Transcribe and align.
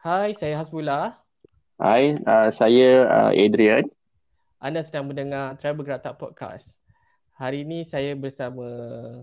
Hai, 0.00 0.32
saya 0.40 0.56
Hasbullah. 0.56 1.12
Hai, 1.76 2.16
uh, 2.24 2.48
saya 2.48 3.04
uh, 3.04 3.32
Adrian. 3.36 3.84
Anda 4.56 4.80
sedang 4.80 5.12
mendengar 5.12 5.60
Travel 5.60 5.84
Gerak 5.84 6.00
Tak 6.00 6.16
Podcast. 6.16 6.72
Hari 7.36 7.68
ini 7.68 7.84
saya 7.84 8.16
bersama 8.16 8.64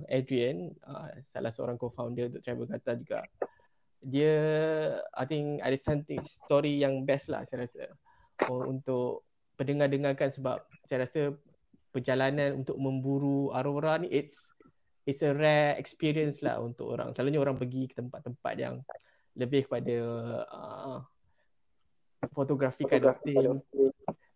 Adrian, 0.05 0.69
uh, 0.85 1.10
salah 1.33 1.49
seorang 1.49 1.81
co-founder 1.81 2.29
untuk 2.29 2.46
Travel 2.46 2.69
Gerak 2.69 2.97
juga. 3.01 3.26
Dia, 4.05 4.37
I 5.17 5.26
think 5.26 5.65
ada 5.65 5.74
something 5.81 6.21
story 6.46 6.85
yang 6.85 7.09
best 7.09 7.25
lah 7.25 7.41
saya 7.49 7.65
rasa. 7.65 7.89
Untuk 8.46 9.25
pendengar-dengarkan 9.57 10.29
sebab 10.29 10.62
saya 10.85 11.09
rasa 11.09 11.33
perjalanan 11.89 12.53
untuk 12.53 12.78
memburu 12.78 13.49
Aurora 13.49 13.97
ni 13.97 14.13
it's 14.13 14.37
it's 15.09 15.25
a 15.25 15.33
rare 15.33 15.73
experience 15.81 16.45
lah 16.45 16.62
untuk 16.62 16.94
orang. 16.94 17.17
Selalunya 17.17 17.41
orang 17.41 17.57
pergi 17.57 17.89
ke 17.89 17.98
tempat-tempat 17.98 18.53
yang 18.62 18.85
lebih 19.37 19.69
kepada 19.69 19.97
uh, 20.49 20.97
fotografi 22.33 22.83
kind 22.89 23.05
of 23.05 23.17
thing. 23.21 23.61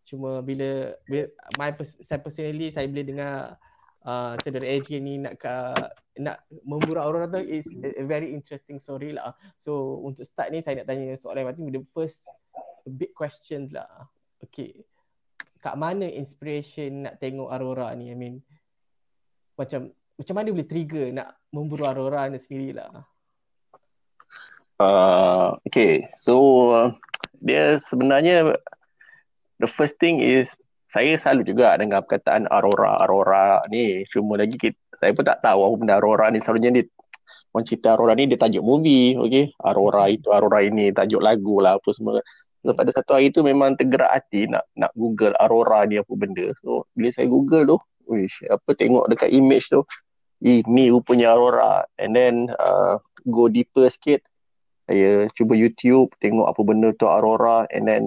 Cuma 0.06 0.46
bila, 0.46 0.94
bila 1.10 1.26
my 1.58 1.74
saya 1.82 2.22
personally 2.22 2.70
saya 2.70 2.86
boleh 2.86 3.06
dengar 3.06 3.58
uh, 4.06 4.38
saudara 4.40 4.70
Adrian 4.70 5.04
ni 5.04 5.18
nak 5.18 5.42
ke, 5.42 5.56
nak 6.22 6.46
memburu 6.62 7.02
Aurora 7.02 7.26
tu 7.26 7.42
is 7.42 7.66
a 7.98 8.06
very 8.06 8.30
interesting 8.30 8.78
story 8.78 9.18
lah. 9.18 9.34
So 9.58 10.04
untuk 10.06 10.30
start 10.30 10.54
ni 10.54 10.62
saya 10.62 10.82
nak 10.82 10.88
tanya 10.88 11.18
soalan 11.18 11.58
yang 11.58 11.74
the 11.74 11.84
first 11.92 12.18
big 12.86 13.12
questions 13.18 13.74
lah. 13.74 13.90
Okay. 14.46 14.86
Kat 15.62 15.78
mana 15.78 16.10
inspiration 16.10 17.06
nak 17.06 17.22
tengok 17.22 17.50
Aurora 17.50 17.94
ni? 17.98 18.14
I 18.14 18.18
mean 18.18 18.42
macam 19.58 19.94
macam 20.18 20.36
mana 20.38 20.54
boleh 20.54 20.70
trigger 20.70 21.06
nak 21.14 21.38
memburu 21.54 21.86
Aurora 21.86 22.30
ni 22.30 22.38
sendirilah? 22.42 23.11
Uh, 24.82 25.54
okay, 25.70 26.10
so 26.18 26.34
uh, 26.74 26.90
dia 27.38 27.78
sebenarnya 27.78 28.58
the 29.62 29.70
first 29.70 30.02
thing 30.02 30.18
is 30.18 30.58
saya 30.90 31.22
selalu 31.22 31.54
juga 31.54 31.78
dengar 31.78 32.02
perkataan 32.04 32.50
Aurora, 32.50 32.98
Aurora 33.06 33.62
ni. 33.70 34.02
Cuma 34.10 34.42
lagi 34.42 34.58
kita, 34.58 34.76
saya 34.98 35.14
pun 35.14 35.22
tak 35.22 35.40
tahu 35.46 35.70
apa 35.70 35.76
benda 35.78 35.96
Aurora 36.02 36.34
ni. 36.34 36.42
Selalunya 36.42 36.82
dia, 36.82 36.86
orang 37.54 37.66
cerita 37.70 37.94
Aurora 37.94 38.18
ni 38.18 38.26
dia 38.26 38.42
tajuk 38.42 38.64
movie, 38.66 39.16
okay. 39.16 39.54
Aurora 39.62 40.10
itu, 40.10 40.28
Aurora 40.34 40.66
ini, 40.66 40.90
tajuk 40.90 41.22
lagu 41.22 41.62
lah 41.62 41.78
apa 41.78 41.90
semua. 41.94 42.20
So, 42.66 42.74
pada 42.74 42.90
satu 42.90 43.18
hari 43.18 43.30
tu 43.30 43.46
memang 43.46 43.78
tergerak 43.78 44.12
hati 44.12 44.50
nak 44.50 44.66
nak 44.74 44.92
Google 44.98 45.38
Aurora 45.38 45.86
ni 45.86 46.02
apa 46.02 46.12
benda. 46.18 46.52
So, 46.60 46.90
bila 46.98 47.14
saya 47.14 47.30
Google 47.30 47.64
tu, 47.70 47.78
wish, 48.10 48.44
apa 48.50 48.70
tengok 48.76 49.14
dekat 49.14 49.30
image 49.30 49.70
tu, 49.72 49.86
ini 50.42 50.90
rupanya 50.90 51.38
Aurora 51.38 51.86
and 52.02 52.18
then 52.18 52.50
uh, 52.58 52.98
go 53.30 53.46
deeper 53.46 53.86
sikit 53.88 54.26
saya 54.90 55.30
cuba 55.38 55.54
YouTube 55.54 56.14
tengok 56.20 56.48
apa 56.50 56.62
benda 56.66 56.90
tu 56.98 57.06
Aurora 57.08 57.70
and 57.70 57.86
then 57.88 58.04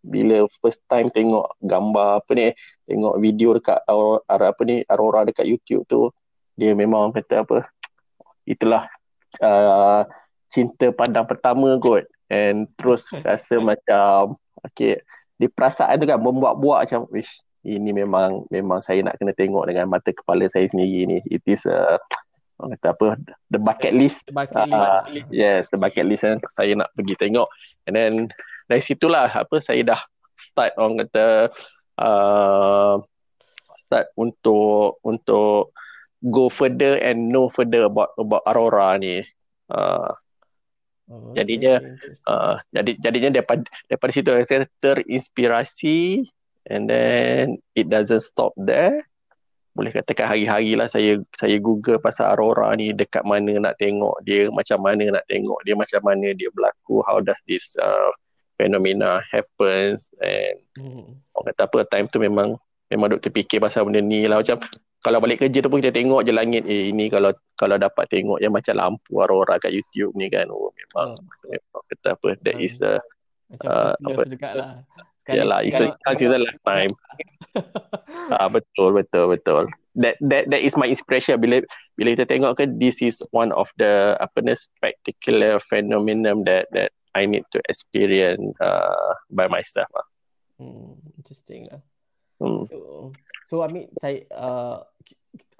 bila 0.00 0.48
first 0.64 0.80
time 0.88 1.12
tengok 1.12 1.54
gambar 1.60 2.24
apa 2.24 2.30
ni 2.32 2.46
tengok 2.88 3.14
video 3.20 3.56
dekat 3.56 3.78
Aurora 3.84 4.46
apa 4.50 4.62
ni 4.64 4.82
Aurora 4.88 5.28
dekat 5.28 5.44
YouTube 5.44 5.84
tu 5.86 6.08
dia 6.56 6.72
memang 6.72 7.12
kata 7.12 7.44
apa 7.44 7.68
itulah 8.48 8.88
uh, 9.38 10.02
cinta 10.50 10.90
pandang 10.90 11.24
pertama 11.24 11.78
kot. 11.78 12.04
And 12.30 12.66
terus 12.74 13.06
rasa 13.26 13.62
macam 13.62 14.36
okay 14.66 14.98
di 15.40 15.48
perasaan 15.48 15.96
tu 15.96 16.04
kan 16.04 16.20
membuat-buat 16.20 16.84
macam 16.84 17.08
wish 17.08 17.30
ini 17.64 17.96
memang 17.96 18.44
memang 18.52 18.84
saya 18.84 19.00
nak 19.00 19.16
kena 19.16 19.32
tengok 19.32 19.64
dengan 19.68 19.88
mata 19.88 20.12
kepala 20.12 20.50
saya 20.50 20.66
sendiri 20.68 21.06
ni. 21.06 21.18
It 21.30 21.44
is 21.46 21.64
a 21.64 21.96
orang 22.60 22.76
kata 22.78 22.88
apa? 22.92 23.08
The 23.48 23.60
bucket 23.60 23.92
list. 23.96 24.28
The 24.28 24.36
bucket 24.36 24.68
list. 24.68 24.76
Uh, 24.76 25.02
yes 25.32 25.62
the 25.72 25.78
bucket 25.80 26.06
list 26.06 26.22
kan 26.22 26.38
saya 26.54 26.72
nak 26.76 26.92
pergi 26.94 27.16
tengok. 27.16 27.48
And 27.88 27.94
then 27.96 28.12
dari 28.68 28.82
situlah 28.84 29.32
apa 29.32 29.58
saya 29.64 29.82
dah 29.82 30.00
start 30.36 30.76
orang 30.76 31.08
kata 31.08 31.50
uh, 31.98 32.94
start 33.74 34.12
untuk 34.20 35.00
untuk 35.02 35.72
go 36.28 36.52
further 36.52 37.00
and 37.00 37.32
know 37.32 37.48
further 37.50 37.88
about 37.88 38.12
about 38.20 38.44
aurora 38.44 39.00
ni. 39.00 39.24
Uh, 39.72 40.12
Oh, 41.10 41.34
jadinya 41.34 41.82
okay. 41.82 42.14
uh, 42.30 42.54
jadi 42.70 42.94
jadinya 43.02 43.42
daripada 43.42 43.66
daripada 43.90 44.10
situ 44.14 44.30
saya 44.46 44.70
terinspirasi. 44.78 46.22
And 46.70 46.86
then 46.86 47.58
it 47.74 47.90
doesn't 47.90 48.22
stop 48.22 48.54
there 48.54 49.09
boleh 49.70 49.94
katakan 49.94 50.26
hari-hari 50.26 50.74
lah 50.74 50.90
saya 50.90 51.22
saya 51.38 51.56
google 51.62 52.02
pasal 52.02 52.34
Aurora 52.34 52.74
ni 52.74 52.90
dekat 52.90 53.22
mana 53.22 53.54
nak 53.62 53.78
tengok 53.78 54.18
dia 54.26 54.50
macam 54.50 54.82
mana 54.82 55.14
nak 55.14 55.24
tengok 55.30 55.62
dia 55.62 55.78
macam 55.78 56.00
mana 56.02 56.34
dia 56.34 56.50
berlaku 56.50 57.06
how 57.06 57.22
does 57.22 57.38
this 57.46 57.78
uh, 57.78 58.10
phenomena 58.58 59.22
happens 59.30 60.10
and 60.18 60.58
hmm. 60.74 61.14
orang 61.38 61.46
kata 61.54 61.62
apa 61.70 61.78
time 61.86 62.06
tu 62.10 62.18
memang 62.18 62.58
memang 62.90 63.14
duk 63.14 63.22
terfikir 63.22 63.62
pasal 63.62 63.86
benda 63.86 64.02
ni 64.02 64.26
lah 64.26 64.42
macam 64.42 64.58
kalau 65.00 65.16
balik 65.22 65.46
kerja 65.46 65.64
tu 65.64 65.70
pun 65.72 65.80
kita 65.80 65.96
tengok 65.96 66.28
je 66.28 66.32
langit 66.34 66.66
eh 66.66 66.90
ini 66.92 67.08
kalau 67.08 67.32
kalau 67.54 67.78
dapat 67.78 68.04
tengok 68.10 68.42
yang 68.42 68.52
macam 68.52 68.74
lampu 68.74 69.22
Aurora 69.22 69.56
kat 69.62 69.72
YouTube 69.72 70.12
ni 70.18 70.28
kan 70.28 70.50
oh 70.50 70.74
memang, 70.74 71.14
hmm. 71.14 71.46
memang 71.46 71.82
kata 71.94 72.08
apa 72.18 72.28
that 72.42 72.58
hmm. 72.58 72.66
is 72.66 72.82
a 72.82 72.98
macam 73.50 73.70
uh, 73.70 73.94
apa 73.96 74.20
dekat 74.26 74.52
lah 74.58 74.70
Sekali, 75.20 75.36
Yalah, 75.44 75.60
it's 75.68 75.80
a 75.80 75.92
chance 76.08 76.20
in 76.24 76.32
a 76.32 76.40
lifetime. 76.40 76.92
ah, 78.40 78.48
betul, 78.48 78.96
betul, 78.96 79.36
betul. 79.36 79.68
That 80.00 80.16
that 80.24 80.48
that 80.48 80.62
is 80.64 80.78
my 80.80 80.88
inspiration 80.88 81.36
bila 81.44 81.60
bila 82.00 82.16
kita 82.16 82.24
tengok 82.30 82.56
ke 82.56 82.64
this 82.80 83.04
is 83.04 83.20
one 83.36 83.52
of 83.52 83.68
the 83.76 84.16
apa 84.16 84.40
ni 84.40 84.56
spectacular 84.56 85.60
phenomenon 85.68 86.48
that 86.48 86.72
that 86.72 86.96
I 87.12 87.28
need 87.28 87.44
to 87.52 87.60
experience 87.68 88.56
uh, 88.64 89.12
by 89.28 89.50
myself. 89.50 89.92
Ah. 89.92 90.06
Hmm, 90.56 90.96
interesting 91.20 91.68
lah. 91.68 91.82
Hmm. 92.40 92.64
So, 92.72 92.78
so 93.44 93.54
I 93.60 93.68
mean 93.68 93.92
saya 94.00 94.24
uh, 94.32 94.88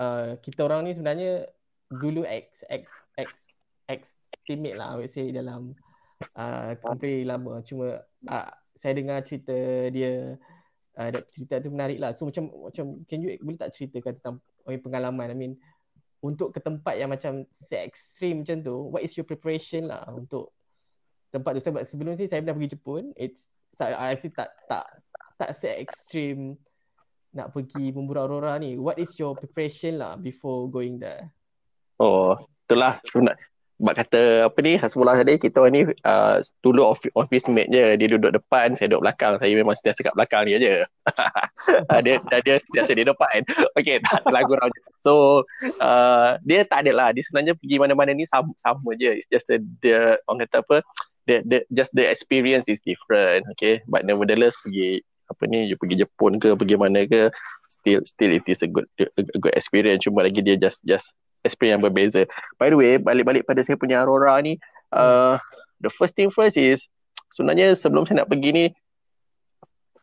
uh, 0.00 0.40
kita 0.40 0.64
orang 0.64 0.88
ni 0.88 0.96
sebenarnya 0.96 1.52
dulu 1.92 2.24
X 2.24 2.64
X 2.72 2.88
X 3.20 3.28
X 3.92 4.00
teammate 4.48 4.80
lah 4.80 4.96
I 4.96 5.04
would 5.04 5.12
say 5.12 5.28
dalam 5.34 5.76
uh, 6.38 6.72
company 6.80 7.28
lama 7.28 7.60
cuma 7.66 8.00
uh, 8.24 8.50
saya 8.80 8.92
dengar 8.96 9.20
cerita 9.22 9.56
dia 9.92 10.34
uh, 10.96 11.08
cerita 11.32 11.60
tu 11.60 11.70
menarik 11.72 12.00
lah. 12.00 12.16
So 12.16 12.26
macam 12.26 12.48
macam 12.48 13.04
can 13.06 13.20
you 13.20 13.36
boleh 13.40 13.60
tak 13.60 13.76
ceritakan 13.76 14.16
tentang 14.18 14.36
oh, 14.40 14.72
pengalaman 14.80 15.32
I 15.32 15.36
mean 15.36 15.54
untuk 16.20 16.52
ke 16.52 16.60
tempat 16.60 17.00
yang 17.00 17.08
macam 17.12 17.48
se 17.64 17.76
ekstrim 17.80 18.44
macam 18.44 18.60
tu, 18.60 18.76
what 18.92 19.00
is 19.00 19.16
your 19.16 19.24
preparation 19.24 19.88
lah 19.88 20.04
untuk 20.12 20.52
tempat 21.32 21.56
tu 21.56 21.62
sebab 21.64 21.82
sebelum 21.88 22.12
ni 22.16 22.28
saya 22.28 22.44
pernah 22.44 22.56
pergi 22.60 22.72
Jepun, 22.76 23.04
it's 23.16 23.48
I 23.80 24.20
feel 24.20 24.32
tak 24.36 24.52
tak 24.68 24.84
tak 25.40 25.56
se 25.56 25.72
ekstrim 25.72 26.60
nak 27.32 27.56
pergi 27.56 27.94
memburu 27.96 28.20
aurora 28.20 28.60
ni. 28.60 28.76
What 28.76 29.00
is 29.00 29.16
your 29.16 29.32
preparation 29.32 29.96
lah 29.96 30.20
before 30.20 30.68
going 30.68 31.00
there? 31.00 31.32
Oh, 31.96 32.36
itulah 32.68 33.00
Mak 33.80 33.96
kata 33.96 34.52
apa 34.52 34.58
ni 34.60 34.76
Hasbullah 34.76 35.16
tadi 35.16 35.40
kita 35.40 35.64
ni 35.72 35.88
uh, 36.04 36.36
dulu 36.60 36.92
office, 36.92 37.12
office 37.16 37.48
mate 37.48 37.72
je. 37.72 37.96
Dia 37.96 38.06
duduk 38.12 38.36
depan 38.36 38.76
saya 38.76 38.92
duduk 38.92 39.08
belakang. 39.08 39.40
Saya 39.40 39.56
memang 39.56 39.72
sentiasa 39.72 40.04
kat 40.04 40.12
belakang 40.12 40.44
dia 40.44 40.58
je. 40.60 40.74
Dia 42.04 42.20
dia 42.44 42.56
sentiasa 42.60 42.92
di 42.92 43.08
depan. 43.08 43.40
Okey 43.80 44.04
tak 44.04 44.20
lagu 44.28 44.52
round. 44.52 44.72
So 45.00 45.44
uh, 45.80 46.36
dia 46.44 46.68
tak 46.68 46.84
ada 46.84 46.92
lah. 46.92 47.08
Dia 47.16 47.24
sebenarnya 47.24 47.56
pergi 47.56 47.76
mana-mana 47.80 48.12
ni 48.12 48.28
sama, 48.28 48.52
sama 48.60 48.92
je. 49.00 49.16
It's 49.16 49.28
just 49.32 49.48
a, 49.48 49.56
the 49.80 50.20
orang 50.28 50.44
kata 50.44 50.60
apa 50.60 50.76
the, 51.24 51.40
the 51.48 51.58
just 51.72 51.96
the 51.96 52.04
experience 52.04 52.68
is 52.68 52.84
different. 52.84 53.48
Okay 53.56 53.80
but 53.88 54.04
nevertheless 54.04 54.60
pergi 54.60 55.00
apa 55.32 55.42
ni 55.48 55.72
you 55.72 55.80
pergi 55.80 56.04
Jepun 56.04 56.36
ke 56.36 56.52
pergi 56.52 56.76
mana 56.76 57.08
ke 57.08 57.32
still 57.70 58.04
still 58.04 58.34
it 58.34 58.44
is 58.44 58.60
a 58.60 58.68
good 58.68 58.84
a 59.00 59.38
good 59.40 59.56
experience. 59.56 60.04
Cuma 60.04 60.28
lagi 60.28 60.44
dia 60.44 60.60
just 60.60 60.84
just 60.84 61.16
experience 61.44 61.80
yang 61.80 61.84
berbeza. 61.84 62.22
By 62.60 62.72
the 62.72 62.76
way, 62.76 62.96
balik-balik 63.00 63.48
pada 63.48 63.64
saya 63.64 63.76
punya 63.76 64.02
Aurora 64.02 64.40
ni, 64.40 64.60
uh, 64.92 65.40
the 65.80 65.90
first 65.90 66.16
thing 66.16 66.28
first 66.28 66.60
is, 66.60 66.84
sebenarnya 67.32 67.72
sebelum 67.76 68.04
saya 68.04 68.24
nak 68.24 68.30
pergi 68.30 68.50
ni, 68.52 68.64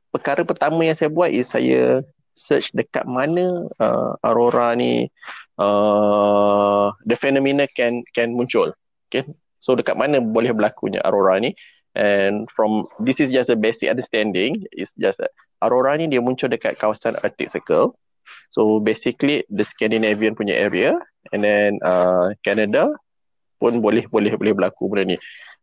perkara 0.10 0.42
pertama 0.48 0.82
yang 0.82 0.98
saya 0.98 1.12
buat 1.12 1.30
is 1.30 1.52
saya 1.52 2.02
search 2.38 2.74
dekat 2.74 3.06
mana 3.06 3.66
uh, 3.82 4.14
Aurora 4.26 4.74
ni, 4.78 5.10
uh, 5.62 6.94
the 7.06 7.18
phenomena 7.18 7.66
can 7.70 8.06
can 8.14 8.34
muncul. 8.34 8.74
Okay? 9.10 9.26
So 9.62 9.74
dekat 9.76 9.98
mana 9.98 10.22
boleh 10.22 10.54
berlakunya 10.54 11.02
Aurora 11.04 11.42
ni. 11.42 11.54
And 11.98 12.46
from, 12.54 12.86
this 13.02 13.18
is 13.18 13.34
just 13.34 13.50
a 13.50 13.58
basic 13.58 13.90
understanding, 13.90 14.70
it's 14.70 14.94
just 15.02 15.18
that 15.18 15.34
Aurora 15.66 15.98
ni 15.98 16.06
dia 16.06 16.22
muncul 16.22 16.46
dekat 16.46 16.78
kawasan 16.78 17.18
Arctic 17.26 17.50
Circle. 17.50 17.98
So 18.58 18.82
basically 18.82 19.46
the 19.54 19.62
Scandinavian 19.62 20.34
punya 20.34 20.58
area 20.58 20.98
and 21.30 21.46
then 21.46 21.78
uh, 21.86 22.34
Canada 22.42 22.90
pun 23.62 23.86
boleh 23.86 24.10
boleh 24.10 24.34
boleh 24.34 24.54
berlaku 24.58 24.90
benda 24.90 25.14
ni. 25.14 25.18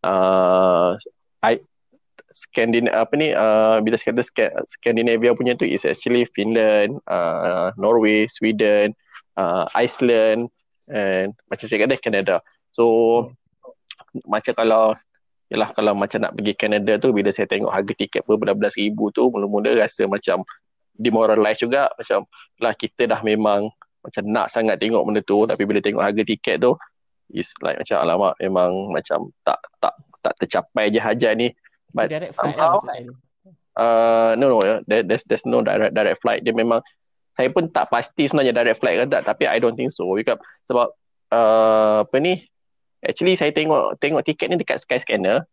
Uh, 0.06 0.94
I 1.42 1.58
Scandin 2.34 2.86
apa 2.90 3.14
ni 3.18 3.34
uh, 3.34 3.82
bila 3.82 3.98
kata 3.98 4.22
Scandinavia 4.70 5.34
punya 5.34 5.58
tu 5.58 5.66
is 5.66 5.82
actually 5.82 6.26
Finland, 6.38 7.02
uh, 7.10 7.74
Norway, 7.74 8.30
Sweden, 8.30 8.94
uh, 9.38 9.66
Iceland 9.74 10.50
and 10.86 11.34
macam 11.50 11.66
saya 11.66 11.82
kata 11.86 11.98
Canada. 11.98 12.38
So 12.70 13.26
macam 14.22 14.54
kalau 14.54 14.94
Yalah 15.52 15.70
kalau 15.76 15.92
macam 15.92 16.24
nak 16.24 16.32
pergi 16.34 16.56
Canada 16.56 16.96
tu 16.96 17.12
bila 17.12 17.28
saya 17.28 17.44
tengok 17.44 17.68
harga 17.68 17.92
tiket 17.92 18.24
berbelas-belas 18.24 18.74
ribu 18.80 19.12
tu 19.12 19.28
mula-mula 19.28 19.76
rasa 19.76 20.08
macam 20.08 20.40
demoralize 20.96 21.60
juga. 21.60 21.90
Macam 21.94 22.26
lah 22.62 22.74
kita 22.74 23.10
dah 23.10 23.20
memang 23.22 23.70
macam 24.04 24.22
nak 24.28 24.52
sangat 24.52 24.76
tengok 24.80 25.00
benda 25.04 25.24
tu 25.24 25.48
tapi 25.48 25.64
bila 25.64 25.80
tengok 25.80 26.04
harga 26.04 26.22
tiket 26.28 26.60
tu 26.60 26.76
is 27.32 27.56
like 27.64 27.80
macam 27.80 28.04
alamak 28.04 28.36
memang 28.36 28.92
macam 28.92 29.32
tak 29.48 29.56
tak 29.80 29.96
tak 30.20 30.34
tercapai 30.42 30.92
je 30.92 31.00
hajat 31.00 31.32
ni. 31.36 31.48
But 31.94 32.10
direct 32.10 32.34
somehow 32.36 32.82
flight 32.82 33.08
lah, 33.08 33.16
uh, 33.80 34.30
no 34.36 34.52
no 34.52 34.58
there, 34.84 35.06
there's 35.06 35.24
there's 35.24 35.46
no 35.48 35.64
direct 35.64 35.96
direct 35.96 36.20
flight. 36.20 36.44
Dia 36.44 36.52
memang 36.52 36.84
saya 37.34 37.50
pun 37.50 37.66
tak 37.72 37.90
pasti 37.90 38.30
sebenarnya 38.30 38.54
direct 38.54 38.78
flight 38.82 38.96
ke 39.00 39.04
tak 39.10 39.22
tapi 39.24 39.48
I 39.48 39.58
don't 39.58 39.74
think 39.78 39.94
so. 39.94 40.04
Because 40.12 40.38
sebab 40.68 40.92
uh, 41.32 42.04
apa 42.04 42.16
ni 42.20 42.44
Actually 43.04 43.36
saya 43.36 43.52
tengok 43.52 44.00
tengok 44.00 44.24
tiket 44.24 44.48
ni 44.48 44.56
dekat 44.56 44.80
Skyscanner. 44.80 45.44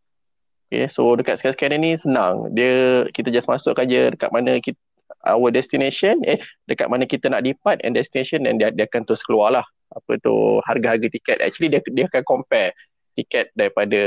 Okay, 0.72 0.88
so 0.88 1.04
dekat 1.20 1.36
Skyscanner 1.36 1.76
ni 1.76 2.00
senang. 2.00 2.48
Dia 2.56 3.04
kita 3.12 3.28
just 3.28 3.52
masuk 3.52 3.76
je 3.84 4.16
dekat 4.16 4.32
mana 4.32 4.64
kita 4.64 4.80
our 5.28 5.50
destination 5.54 6.22
eh 6.26 6.42
dekat 6.66 6.90
mana 6.90 7.06
kita 7.06 7.30
nak 7.30 7.46
depart 7.46 7.78
and 7.86 7.94
destination 7.94 8.46
dan 8.46 8.58
dia, 8.58 8.74
dia 8.74 8.90
akan 8.90 9.06
terus 9.06 9.22
keluar 9.22 9.54
lah 9.54 9.66
apa 9.92 10.16
tu 10.24 10.64
harga-harga 10.64 11.08
tiket. 11.12 11.44
Actually 11.44 11.70
dia 11.76 11.82
dia 11.92 12.08
akan 12.08 12.24
compare 12.24 12.72
tiket 13.20 13.52
daripada 13.60 14.00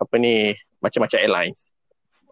apa 0.00 0.14
ni 0.16 0.56
macam-macam 0.80 1.18
airlines. 1.20 1.68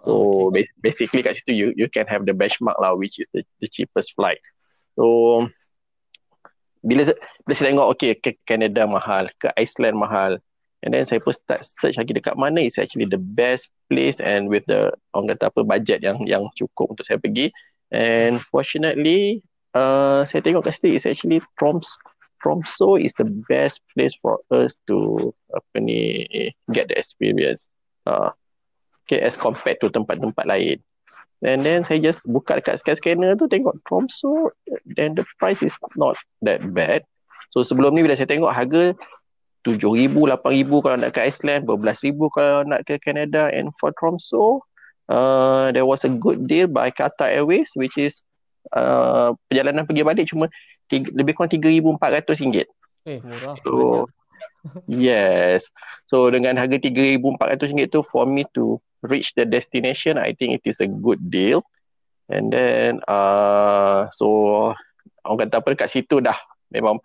So 0.03 0.49
okay. 0.51 0.67
basically 0.83 1.23
kat 1.23 1.39
situ 1.39 1.53
you 1.55 1.69
you 1.79 1.87
can 1.87 2.09
have 2.11 2.27
the 2.27 2.35
benchmark 2.35 2.75
lah 2.83 2.97
which 2.99 3.23
is 3.23 3.29
the, 3.31 3.47
the 3.63 3.69
cheapest 3.71 4.17
flight. 4.19 4.41
So 4.99 5.47
bila 6.83 7.15
bila 7.47 7.55
saya 7.55 7.71
tengok 7.71 7.89
okay 7.95 8.19
ke 8.19 8.35
Canada 8.43 8.83
mahal 8.91 9.31
ke 9.39 9.55
Iceland 9.55 9.95
mahal 9.95 10.43
and 10.83 10.91
then 10.95 11.07
saya 11.07 11.23
pun 11.23 11.35
start 11.35 11.63
search 11.63 11.95
lagi 11.95 12.11
dekat 12.11 12.35
mana 12.35 12.67
is 12.67 12.79
actually 12.79 13.07
the 13.07 13.19
best 13.19 13.71
place 13.87 14.19
and 14.19 14.51
with 14.51 14.67
the 14.67 14.91
orang 15.15 15.31
kata 15.31 15.49
apa 15.51 15.61
budget 15.63 16.03
yang 16.03 16.19
yang 16.27 16.51
cukup 16.59 16.95
untuk 16.95 17.07
saya 17.07 17.23
pergi. 17.23 17.55
And 17.95 18.43
fortunately 18.43 19.47
uh, 19.79 20.27
saya 20.27 20.43
tengok 20.43 20.67
kat 20.67 20.79
situ 20.79 20.99
is 20.99 21.07
actually 21.07 21.39
Troms 21.55 21.87
Tromso 22.43 22.99
is 22.99 23.15
the 23.15 23.31
best 23.47 23.79
place 23.95 24.19
for 24.19 24.43
us 24.51 24.75
to 24.91 25.31
apa 25.55 25.77
ni 25.79 26.27
get 26.75 26.91
the 26.91 26.99
experience. 26.99 27.71
Uh, 28.03 28.35
okay 29.07 29.23
as 29.23 29.39
compared 29.39 29.79
to 29.79 29.87
tempat-tempat 29.87 30.51
lain. 30.51 30.83
And 31.43 31.63
then 31.63 31.87
saya 31.87 32.03
just 32.03 32.27
buka 32.27 32.59
dekat 32.59 32.83
scanner 32.83 33.39
tu 33.39 33.47
tengok 33.47 33.79
Tromso 33.87 34.51
then 34.99 35.15
the 35.15 35.23
price 35.39 35.63
is 35.63 35.79
not 35.95 36.19
that 36.43 36.63
bad. 36.75 37.07
So 37.55 37.63
sebelum 37.63 37.95
ni 37.95 38.03
bila 38.03 38.19
saya 38.19 38.27
tengok 38.27 38.51
harga 38.51 38.99
7,000, 39.63 40.11
8,000 40.11 40.83
kalau 40.83 40.97
nak 40.99 41.13
ke 41.15 41.21
Iceland, 41.23 41.71
12,000 41.71 42.19
kalau 42.35 42.59
nak 42.67 42.81
ke 42.83 42.99
Canada 42.99 43.47
and 43.51 43.71
for 43.79 43.95
Tromso 43.95 44.67
uh, 45.07 45.71
there 45.71 45.87
was 45.87 46.03
a 46.03 46.11
good 46.11 46.47
deal 46.51 46.67
by 46.67 46.91
Qatar 46.91 47.31
Airways 47.31 47.71
which 47.79 47.95
is 47.99 48.23
uh, 48.75 49.35
perjalanan 49.51 49.87
pergi 49.87 50.03
balik 50.03 50.27
cuma 50.31 50.47
tiga, 50.87 51.11
lebih 51.15 51.35
kurang 51.35 51.51
RM3,400. 51.51 52.67
Eh 53.09 53.19
murah. 53.23 53.57
So, 53.67 54.07
yes. 54.87 55.71
So 56.07 56.31
dengan 56.31 56.55
harga 56.61 56.79
RM3,400 56.79 57.91
tu 57.91 58.01
for 58.07 58.29
me 58.29 58.47
to 58.55 58.79
reach 59.03 59.35
the 59.35 59.43
destination, 59.43 60.19
I 60.19 60.35
think 60.39 60.55
it 60.55 60.65
is 60.69 60.79
a 60.79 60.87
good 60.87 61.19
deal. 61.31 61.67
And 62.31 62.55
then, 62.55 63.03
uh, 63.11 64.07
so 64.15 64.27
orang 65.27 65.49
kata 65.49 65.59
apa 65.59 65.69
dekat 65.75 65.91
situ 65.91 66.23
dah 66.23 66.39
memang 66.71 67.03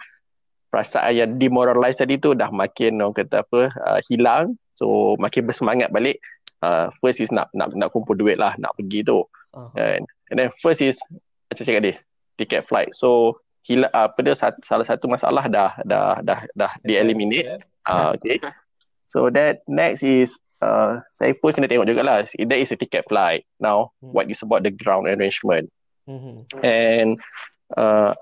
perasaan 0.77 1.17
yang 1.17 1.41
demoralized 1.41 1.97
tadi 1.97 2.21
tu 2.21 2.37
dah 2.37 2.53
makin 2.53 3.01
orang 3.01 3.17
kata 3.17 3.41
apa 3.41 3.73
uh, 3.81 3.99
hilang. 4.05 4.53
So 4.77 5.17
makin 5.17 5.49
bersemangat 5.49 5.89
balik. 5.89 6.21
Uh, 6.61 6.93
first 7.01 7.17
is 7.17 7.33
nak 7.33 7.49
nak 7.57 7.73
nak 7.73 7.89
kumpul 7.89 8.13
duit 8.13 8.37
lah 8.37 8.53
nak 8.61 8.77
pergi 8.77 9.01
tu. 9.01 9.25
Uh-huh. 9.57 9.73
And, 9.73 10.05
and 10.29 10.37
then 10.37 10.53
first 10.61 10.85
is 10.85 11.01
macam 11.49 11.65
cakap 11.65 11.81
dia 11.81 11.95
ticket 12.37 12.69
flight. 12.69 12.93
So 12.93 13.41
hilang 13.65 13.89
uh, 13.89 14.05
apa 14.05 14.21
dia 14.21 14.37
salah 14.37 14.85
satu 14.85 15.09
masalah 15.09 15.49
dah 15.49 15.81
dah 15.81 16.21
dah 16.21 16.45
dah 16.53 16.71
di-eliminate. 16.85 17.65
Uh, 17.89 18.13
okay. 18.13 18.37
So 19.09 19.33
that 19.33 19.65
next 19.65 20.05
is 20.05 20.37
uh, 20.61 21.01
saya 21.09 21.33
pun 21.33 21.57
kena 21.57 21.73
tengok 21.73 21.89
jugalah. 21.89 22.29
That 22.29 22.61
is 22.61 22.69
a 22.69 22.77
ticket 22.77 23.09
flight. 23.09 23.49
Now, 23.57 23.97
hmm. 24.05 24.13
what 24.13 24.29
is 24.29 24.45
about 24.45 24.61
the 24.61 24.69
ground 24.69 25.09
arrangement? 25.09 25.73
Hmm. 26.05 26.45
And 26.61 27.17
uh, 27.73 28.13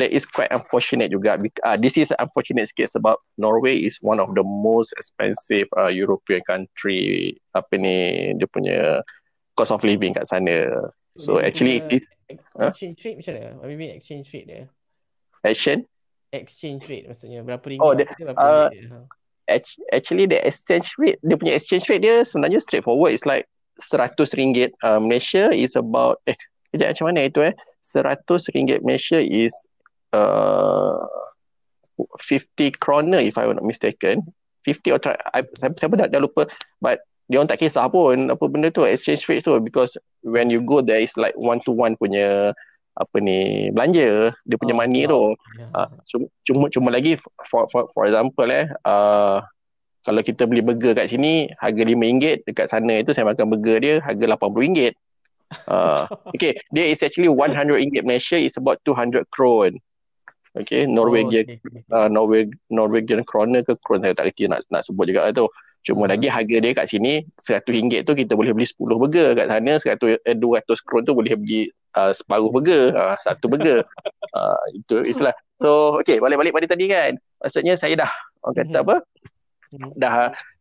that 0.00 0.10
is 0.10 0.24
quite 0.24 0.50
unfortunate 0.50 1.12
juga. 1.12 1.36
Uh, 1.62 1.76
this 1.76 2.00
is 2.00 2.10
unfortunate 2.16 2.66
sikit 2.72 2.90
sebab 2.96 3.20
Norway 3.36 3.76
is 3.76 4.00
one 4.00 4.18
of 4.18 4.32
the 4.34 4.42
most 4.42 4.96
expensive 4.96 5.68
uh, 5.76 5.92
European 5.92 6.40
country. 6.48 7.36
Apa 7.52 7.76
ni 7.76 8.32
dia 8.40 8.48
punya 8.50 9.04
cost 9.54 9.70
of 9.70 9.84
living 9.84 10.16
kat 10.16 10.26
sana. 10.26 10.68
So 11.20 11.38
dia 11.38 11.52
actually 11.52 11.84
it 11.84 12.02
is 12.02 12.04
exchange 12.58 12.98
huh? 12.98 13.06
rate 13.06 13.16
macam 13.20 13.32
mana? 13.36 13.76
Mean 13.76 13.92
exchange 13.92 14.26
rate 14.32 14.48
dia. 14.48 14.62
Action? 15.44 15.84
Exchange 16.32 16.82
rate 16.88 17.06
maksudnya 17.06 17.44
berapa 17.44 17.64
ringgit? 17.68 17.84
Oh, 17.84 17.92
the, 17.92 18.04
berapa 18.08 18.38
uh, 18.40 18.68
ringgit 18.72 18.88
dia? 18.88 19.00
actually 19.92 20.26
the 20.26 20.38
exchange 20.46 20.94
rate 20.94 21.18
dia 21.26 21.36
punya 21.36 21.58
exchange 21.58 21.90
rate 21.90 22.06
dia 22.06 22.22
sebenarnya 22.22 22.62
straightforward 22.62 23.10
it's 23.10 23.26
like 23.26 23.50
100 23.82 24.14
ringgit 24.38 24.70
uh, 24.86 25.02
Malaysia 25.02 25.50
is 25.50 25.74
about 25.74 26.22
eh 26.30 26.38
kejap 26.70 26.94
macam 26.94 27.04
mana 27.10 27.20
itu 27.26 27.40
eh 27.42 27.54
100 27.82 28.54
ringgit 28.54 28.78
Malaysia 28.86 29.18
is 29.18 29.50
uh, 30.12 31.06
50 32.18 32.80
kroner 32.80 33.20
if 33.20 33.36
I'm 33.36 33.56
not 33.56 33.66
mistaken. 33.66 34.24
50 34.64 34.92
or 34.92 35.00
I, 35.32 35.40
saya, 35.56 35.72
saya 35.76 35.88
dah, 35.88 36.08
dah 36.08 36.20
lupa. 36.20 36.48
But 36.84 37.00
dia 37.30 37.40
orang 37.40 37.48
tak 37.48 37.62
kisah 37.64 37.86
pun 37.88 38.28
apa 38.28 38.44
benda 38.50 38.68
tu 38.68 38.84
exchange 38.84 39.24
rate 39.30 39.44
tu. 39.44 39.56
Because 39.60 39.96
when 40.20 40.52
you 40.52 40.60
go 40.60 40.84
there 40.84 41.00
is 41.00 41.14
like 41.16 41.36
one 41.36 41.64
to 41.64 41.72
one 41.72 41.96
punya 41.96 42.52
apa 43.00 43.16
ni 43.22 43.70
belanja. 43.72 44.34
Dia 44.44 44.56
punya 44.60 44.76
oh, 44.76 44.80
money 44.80 45.08
oh, 45.08 45.08
tu. 45.08 45.22
Yeah. 45.56 45.70
uh, 45.72 45.88
cuma, 46.10 46.26
cuma 46.44 46.64
cuma 46.68 46.88
lagi 46.92 47.16
for 47.48 47.64
for 47.72 47.88
for 47.96 48.04
example 48.04 48.48
eh 48.52 48.68
uh, 48.84 49.40
kalau 50.04 50.20
kita 50.24 50.48
beli 50.48 50.64
burger 50.64 50.96
kat 50.96 51.12
sini 51.12 51.52
harga 51.60 51.84
RM5 51.84 52.44
dekat 52.48 52.66
sana 52.72 53.04
itu 53.04 53.12
saya 53.12 53.28
makan 53.28 53.52
burger 53.52 53.76
dia 53.80 53.94
harga 54.00 54.24
RM80 54.36 54.96
uh, 55.68 56.08
okay 56.34 56.56
dia 56.72 56.88
is 56.88 57.04
actually 57.04 57.28
RM100 57.28 58.00
Malaysia 58.04 58.40
is 58.40 58.56
about 58.56 58.80
200 58.88 59.28
kron 59.28 59.76
okay 60.56 60.86
Norwegian 60.88 61.46
oh, 61.46 61.58
okay. 61.58 61.82
uh, 61.94 62.08
Norweg 62.10 62.54
Norwegian 62.72 63.22
kroner 63.26 63.62
ke 63.62 63.76
kron 63.82 64.02
saya 64.02 64.14
tak 64.16 64.32
reti 64.32 64.46
nak 64.50 64.64
nak 64.70 64.86
sebut 64.86 65.10
juga 65.10 65.28
lah 65.28 65.34
tu 65.34 65.46
Cuma 65.80 66.04
hmm. 66.04 66.12
lagi 66.12 66.28
harga 66.28 66.56
dia 66.60 66.72
kat 66.76 66.86
sini 66.92 67.24
RM100 67.40 68.04
tu 68.04 68.12
kita 68.12 68.36
boleh 68.36 68.52
beli 68.52 68.68
10 68.68 69.00
burger 69.00 69.28
kat 69.32 69.46
sana 69.48 69.72
100 69.80 70.28
eh, 70.28 70.36
200 70.36 70.84
kron 70.84 71.02
tu 71.08 71.16
boleh 71.16 71.32
beli 71.40 71.72
uh, 71.96 72.12
separuh 72.12 72.52
burger, 72.52 72.92
uh, 72.92 73.16
satu 73.24 73.48
burger. 73.48 73.80
uh, 74.36 74.60
itu 74.76 75.00
itulah. 75.08 75.32
So 75.60 76.00
okey 76.04 76.20
balik-balik 76.20 76.52
pada 76.52 76.68
tadi 76.68 76.92
kan. 76.92 77.16
Maksudnya 77.40 77.80
saya 77.80 77.96
dah 77.96 78.10
orang 78.44 78.56
kata 78.60 78.76
hmm. 78.76 78.84
apa? 78.84 78.96
Hmm. 79.72 79.90
Dah 79.96 80.14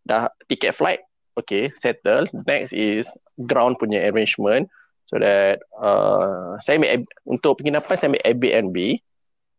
dah 0.08 0.22
tiket 0.48 0.72
flight. 0.72 1.04
Okay, 1.36 1.72
settle. 1.80 2.28
Next 2.48 2.76
is 2.76 3.08
ground 3.48 3.80
punya 3.80 4.04
arrangement 4.12 4.68
so 5.08 5.16
that 5.20 5.64
uh, 5.80 6.60
saya 6.60 6.80
ambil 6.80 7.08
untuk 7.28 7.60
penginapan 7.60 7.96
saya 7.96 8.08
ambil 8.12 8.24
Airbnb 8.28 8.78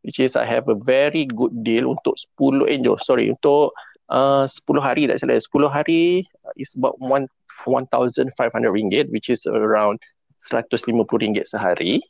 which 0.02 0.18
is 0.18 0.36
I 0.36 0.46
have 0.48 0.68
a 0.68 0.76
very 0.76 1.28
good 1.28 1.52
deal 1.64 1.92
untuk 1.92 2.16
10 2.40 2.68
eh 2.68 2.80
sorry 3.04 3.28
untuk 3.28 3.76
uh, 4.08 4.44
10 4.48 4.80
hari 4.80 5.06
tak 5.06 5.20
salah. 5.20 5.38
10 5.38 5.68
hari 5.68 6.24
is 6.56 6.72
about 6.76 6.96
1 6.98 7.28
1500 7.68 8.32
ringgit 8.72 9.12
which 9.12 9.28
is 9.28 9.44
around 9.44 10.00
150 10.40 10.80
ringgit 11.20 11.44
sehari. 11.44 12.00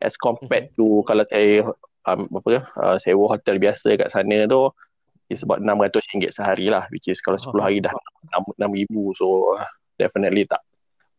As 0.00 0.16
compared 0.16 0.72
mm-hmm. 0.74 1.02
to 1.02 1.04
kalau 1.06 1.24
saya 1.28 1.68
um, 2.08 2.26
apa 2.32 2.64
uh, 2.80 2.96
sewa 2.98 3.36
hotel 3.36 3.60
biasa 3.60 3.94
kat 4.00 4.08
sana 4.10 4.48
tu 4.48 4.72
is 5.30 5.46
about 5.46 5.62
600 5.62 5.94
ringgit 6.10 6.32
sehari 6.34 6.66
lah 6.72 6.88
which 6.90 7.06
is 7.06 7.22
kalau 7.22 7.38
10 7.38 7.54
hari 7.62 7.78
dah 7.78 7.94
6 8.34 8.58
ribu. 8.58 9.14
So 9.14 9.56
uh, 9.60 9.68
definitely 10.00 10.48
tak 10.48 10.64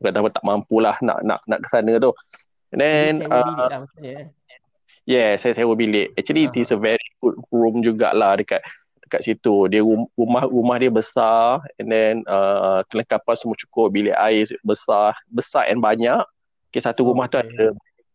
kata 0.01 0.17
apa 0.17 0.29
tak 0.33 0.43
mampu 0.43 0.81
lah 0.81 0.97
nak 1.05 1.21
nak 1.21 1.39
nak 1.45 1.59
ke 1.61 1.67
sana 1.69 2.01
tu. 2.01 2.11
And 2.71 2.79
then 2.81 3.13
uh, 3.27 3.85
yeah 5.05 5.37
saya 5.37 5.55
sewa 5.57 5.73
bilik 5.73 6.13
actually 6.17 6.45
uh-huh. 6.47 6.57
it 6.57 6.63
is 6.65 6.71
a 6.73 6.79
very 6.79 7.07
good 7.21 7.35
room 7.49 7.81
jugalah 7.81 8.37
dekat 8.37 8.61
kat 9.11 9.27
situ. 9.27 9.67
Dia 9.67 9.83
rumah 9.83 10.47
rumah 10.47 10.79
dia 10.79 10.87
besar 10.87 11.59
and 11.75 11.91
then 11.91 12.23
uh, 12.31 12.79
kelengkapan 12.87 13.35
semua 13.35 13.59
cukup, 13.59 13.91
bilik 13.91 14.15
air 14.15 14.47
besar, 14.63 15.11
besar 15.27 15.67
and 15.67 15.83
banyak. 15.83 16.23
Okay, 16.71 16.79
satu 16.79 17.03
rumah 17.03 17.27
okay. 17.27 17.43
tu 17.43 17.43
ada 17.43 17.67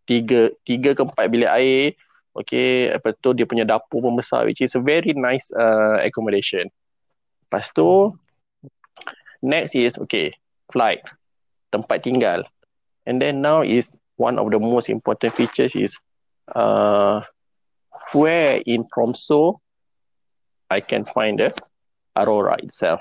tiga 0.08 0.40
tiga 0.64 0.96
ke 0.96 1.04
empat 1.04 1.28
bilik 1.28 1.52
air. 1.52 1.92
Okay, 2.32 2.92
lepas 2.96 3.12
tu 3.20 3.36
dia 3.36 3.44
punya 3.44 3.68
dapur 3.68 4.00
pun 4.00 4.16
besar 4.16 4.48
which 4.48 4.64
is 4.64 4.72
a 4.72 4.80
very 4.80 5.12
nice 5.12 5.52
uh, 5.52 6.00
accommodation. 6.00 6.72
Lepas 7.46 7.68
tu 7.76 8.16
next 9.44 9.76
is 9.76 10.00
okay, 10.00 10.32
flight, 10.72 11.04
tempat 11.68 12.00
tinggal. 12.00 12.48
And 13.04 13.22
then 13.22 13.44
now 13.44 13.62
is 13.62 13.92
one 14.18 14.40
of 14.40 14.48
the 14.50 14.58
most 14.58 14.88
important 14.88 15.36
features 15.36 15.76
is 15.76 16.00
uh, 16.54 17.22
where 18.12 18.62
in 18.66 18.86
Tromso 18.92 19.60
I 20.70 20.80
can 20.80 21.04
find 21.04 21.38
the 21.38 21.54
Aurora 22.16 22.56
itself. 22.62 23.00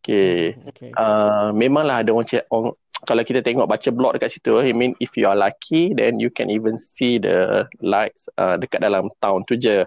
Okay. 0.00 0.56
okay. 0.68 0.90
Uh, 0.96 1.52
memanglah 1.52 2.00
ada 2.00 2.10
orang, 2.16 2.26
orang 2.48 2.74
kalau 3.08 3.22
kita 3.24 3.40
tengok 3.40 3.68
baca 3.68 3.88
blog 3.92 4.16
dekat 4.16 4.36
situ, 4.36 4.60
I 4.60 4.76
mean 4.76 4.92
if 5.00 5.16
you 5.16 5.24
are 5.24 5.36
lucky, 5.36 5.92
then 5.96 6.20
you 6.20 6.28
can 6.28 6.52
even 6.52 6.76
see 6.76 7.16
the 7.16 7.64
lights 7.80 8.28
uh, 8.36 8.60
dekat 8.60 8.84
dalam 8.84 9.08
town 9.24 9.44
tu 9.48 9.56
je. 9.56 9.84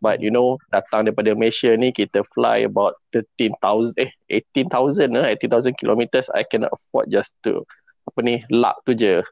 But 0.00 0.20
you 0.20 0.28
know, 0.28 0.60
datang 0.72 1.08
daripada 1.08 1.32
Malaysia 1.32 1.72
ni, 1.72 1.88
kita 1.88 2.24
fly 2.36 2.68
about 2.68 3.00
13,000, 3.16 3.96
eh, 3.96 4.12
18,000 4.28 5.16
eh, 5.16 5.36
18,000 5.40 5.72
kilometers, 5.80 6.28
I 6.36 6.44
cannot 6.44 6.76
afford 6.76 7.08
just 7.08 7.32
to, 7.48 7.64
apa 8.04 8.20
ni, 8.20 8.44
luck 8.52 8.76
tu 8.84 8.92
je. 8.92 9.24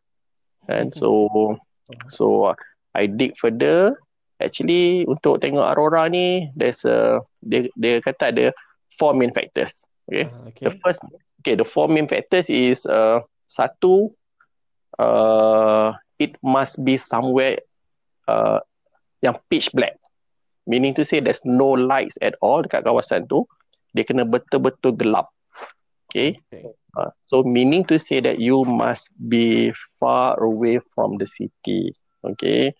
And 0.64 0.88
so, 0.96 1.28
so 2.10 2.54
I 2.94 3.10
dig 3.10 3.34
further. 3.36 3.98
Actually, 4.42 5.06
untuk 5.06 5.40
tengok 5.40 5.62
Aurora 5.62 6.10
ni, 6.10 6.50
there's 6.58 6.82
a, 6.82 7.22
dia, 7.42 7.70
dia 7.78 8.02
kata 8.02 8.34
ada 8.34 8.46
four 8.98 9.14
main 9.14 9.30
factors. 9.30 9.86
Okay. 10.10 10.26
Uh, 10.26 10.50
okay. 10.50 10.64
The 10.68 10.72
first, 10.82 11.00
okay, 11.40 11.54
the 11.54 11.66
four 11.66 11.86
main 11.86 12.10
factors 12.10 12.50
is 12.50 12.82
uh, 12.86 13.22
satu, 13.46 14.10
uh, 14.98 15.94
it 16.18 16.34
must 16.42 16.82
be 16.82 16.98
somewhere 16.98 17.62
uh, 18.26 18.62
yang 19.22 19.38
pitch 19.50 19.70
black. 19.74 19.98
Meaning 20.66 20.94
to 20.96 21.04
say 21.04 21.20
there's 21.20 21.42
no 21.44 21.74
lights 21.74 22.16
at 22.22 22.34
all 22.40 22.62
dekat 22.62 22.86
kawasan 22.86 23.26
tu. 23.28 23.44
Dia 23.94 24.06
kena 24.06 24.26
betul-betul 24.26 24.98
gelap. 24.98 25.33
Okay. 26.14 26.38
okay. 26.47 26.71
Uh, 26.94 27.11
so 27.26 27.42
meaning 27.42 27.83
to 27.90 27.99
say 27.99 28.23
that 28.23 28.38
you 28.38 28.62
must 28.62 29.11
be 29.26 29.75
far 29.99 30.38
away 30.38 30.78
from 30.94 31.18
the 31.18 31.26
city. 31.26 31.90
Okay. 32.23 32.71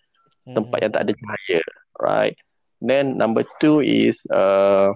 Tempat 0.47 0.77
mm. 0.79 0.83
yang 0.87 0.93
tak 0.95 1.03
ada 1.03 1.13
cahaya. 1.19 1.61
Right. 1.99 2.35
Then 2.79 3.19
number 3.19 3.43
two 3.59 3.83
is 3.83 4.23
uh, 4.31 4.95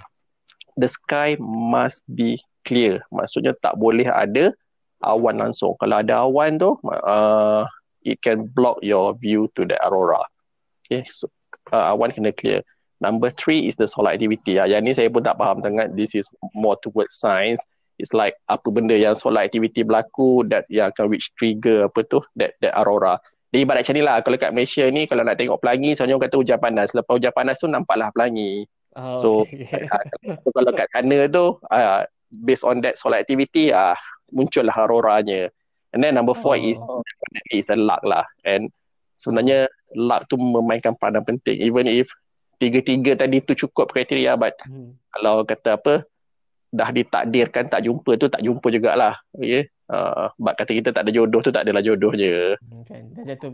the 0.79 0.88
sky 0.88 1.36
must 1.43 2.08
be 2.08 2.39
clear. 2.63 3.03
Maksudnya 3.12 3.60
tak 3.60 3.75
boleh 3.75 4.08
ada 4.08 4.55
awan 5.03 5.43
langsung. 5.43 5.75
Kalau 5.84 6.00
ada 6.00 6.24
awan 6.24 6.55
tu, 6.55 6.79
uh, 6.88 7.67
it 8.08 8.24
can 8.24 8.48
block 8.55 8.79
your 8.79 9.19
view 9.19 9.51
to 9.60 9.67
the 9.67 9.75
aurora. 9.84 10.24
Okay. 10.88 11.03
So 11.12 11.27
uh, 11.75 11.91
awan 11.91 12.15
kena 12.15 12.31
clear. 12.31 12.63
Number 13.03 13.31
three 13.31 13.67
is 13.67 13.75
the 13.75 13.88
solar 13.88 14.15
activity. 14.15 14.60
Ya, 14.60 14.67
yang 14.67 14.88
ni 14.88 14.96
saya 14.96 15.12
pun 15.12 15.27
tak 15.27 15.39
faham 15.39 15.60
sangat. 15.60 15.96
This 15.96 16.15
is 16.15 16.27
more 16.55 16.79
towards 16.79 17.15
science. 17.19 17.60
It's 17.99 18.15
like 18.15 18.39
apa 18.47 18.63
benda 18.71 18.95
yang 18.95 19.13
solar 19.13 19.43
activity 19.43 19.83
berlaku 19.83 20.47
that 20.47 20.65
yang 20.71 20.95
akan 20.95 21.11
which 21.11 21.35
trigger 21.35 21.91
apa 21.91 22.07
tu 22.07 22.23
that 22.39 22.55
that 22.63 22.71
aurora. 22.79 23.19
Dia 23.51 23.67
ibarat 23.67 23.83
macam 23.83 23.95
ni 23.97 24.03
lah. 24.05 24.15
Kalau 24.23 24.37
kat 24.39 24.51
Malaysia 24.55 24.85
ni 24.87 25.03
kalau 25.09 25.27
nak 25.27 25.35
tengok 25.35 25.59
pelangi 25.59 25.97
sebenarnya 25.97 26.15
orang 26.15 26.25
kata 26.31 26.35
hujan 26.39 26.59
panas. 26.61 26.89
Lepas 26.95 27.13
hujan 27.19 27.33
panas 27.35 27.55
tu 27.59 27.67
nampaklah 27.67 28.09
pelangi. 28.15 28.63
Oh, 28.95 29.17
so 29.19 29.29
okay. 29.43 29.85
kalau 30.55 30.71
kat 30.73 30.87
sana 30.95 31.27
tu 31.29 31.59
uh, 31.69 32.01
based 32.31 32.65
on 32.65 32.81
that 32.81 32.95
solar 32.95 33.19
activity 33.21 33.75
ah 33.75 33.93
uh, 33.93 33.95
muncullah 34.31 34.73
auroranya. 34.73 35.51
And 35.91 36.05
then 36.05 36.15
number 36.15 36.37
four 36.37 36.55
oh. 36.55 36.61
is 36.61 36.77
definitely 36.79 37.57
is 37.59 37.73
a 37.73 37.77
luck 37.77 37.99
lah. 38.05 38.23
And 38.45 38.69
sebenarnya 39.17 39.67
luck 39.97 40.29
tu 40.29 40.37
memainkan 40.37 40.95
peranan 40.95 41.25
penting. 41.25 41.57
Even 41.59 41.89
if 41.89 42.13
tiga-tiga 42.59 43.15
tadi 43.15 43.39
tu 43.41 43.55
cukup 43.55 43.89
kriteria 43.95 44.35
but 44.35 44.53
hmm. 44.67 44.93
kalau 45.15 45.47
kata 45.47 45.79
apa 45.79 46.03
dah 46.69 46.89
ditakdirkan 46.93 47.65
tak 47.65 47.81
jumpa 47.81 48.13
tu 48.21 48.29
tak 48.29 48.45
jumpa 48.45 48.67
jugalah 48.69 49.17
okey? 49.38 49.65
Uh, 49.89 50.29
but 50.38 50.53
kata 50.53 50.77
kita 50.77 50.93
tak 50.93 51.09
ada 51.09 51.11
jodoh 51.13 51.41
tu 51.41 51.49
tak 51.49 51.65
adalah 51.65 51.81
jodoh 51.81 52.13
je. 52.13 52.53
Kan 52.85 53.09
dah 53.17 53.25
jatuh 53.25 53.49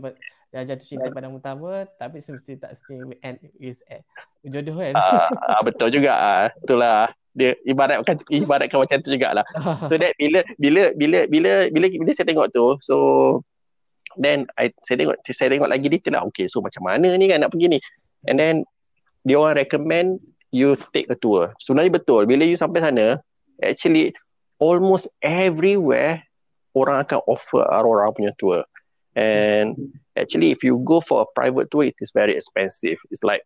dah 0.52 0.62
jatuh 0.68 0.84
cinta 0.84 1.08
pada 1.08 1.32
utama 1.32 1.88
tapi 1.96 2.20
semesti 2.20 2.60
tak 2.60 2.76
stay 2.84 3.00
end 3.24 3.40
with 3.56 3.80
eh, 3.88 4.04
jodoh 4.44 4.76
kan? 4.76 4.92
Uh, 4.92 5.60
betul 5.64 5.88
juga 5.88 6.12
uh, 6.12 6.44
itulah. 6.60 7.08
Dia 7.36 7.52
ibaratkan 7.68 8.20
ibaratkan 8.32 8.80
macam 8.80 8.96
tu 9.00 9.12
jugalah. 9.12 9.44
So 9.88 9.96
that 10.00 10.16
bila 10.16 10.40
bila 10.56 10.92
bila 10.96 11.24
bila 11.28 11.68
bila 11.72 11.86
bila 11.88 12.10
saya 12.16 12.28
tengok 12.28 12.52
tu 12.52 12.80
so 12.80 12.96
then 14.16 14.48
I, 14.56 14.72
saya 14.84 15.04
tengok 15.04 15.20
saya 15.24 15.52
tengok 15.52 15.68
lagi 15.68 15.88
detail 15.88 16.20
lah. 16.20 16.22
Okay 16.32 16.48
so 16.48 16.64
macam 16.64 16.84
mana 16.84 17.12
ni 17.16 17.28
kan 17.28 17.44
nak 17.44 17.52
pergi 17.52 17.76
ni? 17.76 17.78
And 18.28 18.36
then 18.36 18.64
dia 19.24 19.36
orang 19.40 19.56
recommend 19.56 20.20
you 20.50 20.76
take 20.92 21.10
a 21.10 21.18
tour. 21.18 21.54
Sebenarnya 21.62 22.02
betul. 22.02 22.26
Bila 22.26 22.46
you 22.46 22.58
sampai 22.58 22.82
sana, 22.82 23.18
actually 23.62 24.14
almost 24.58 25.08
everywhere 25.22 26.22
orang 26.76 27.04
akan 27.04 27.20
offer 27.26 27.64
Aurora 27.72 28.12
punya 28.12 28.32
tour. 28.36 28.64
And 29.16 29.74
actually 30.14 30.52
if 30.52 30.60
you 30.60 30.80
go 30.84 31.00
for 31.00 31.24
a 31.24 31.28
private 31.32 31.72
tour, 31.72 31.88
it 31.88 31.96
is 32.04 32.12
very 32.12 32.36
expensive. 32.36 33.00
It's 33.08 33.24
like 33.24 33.42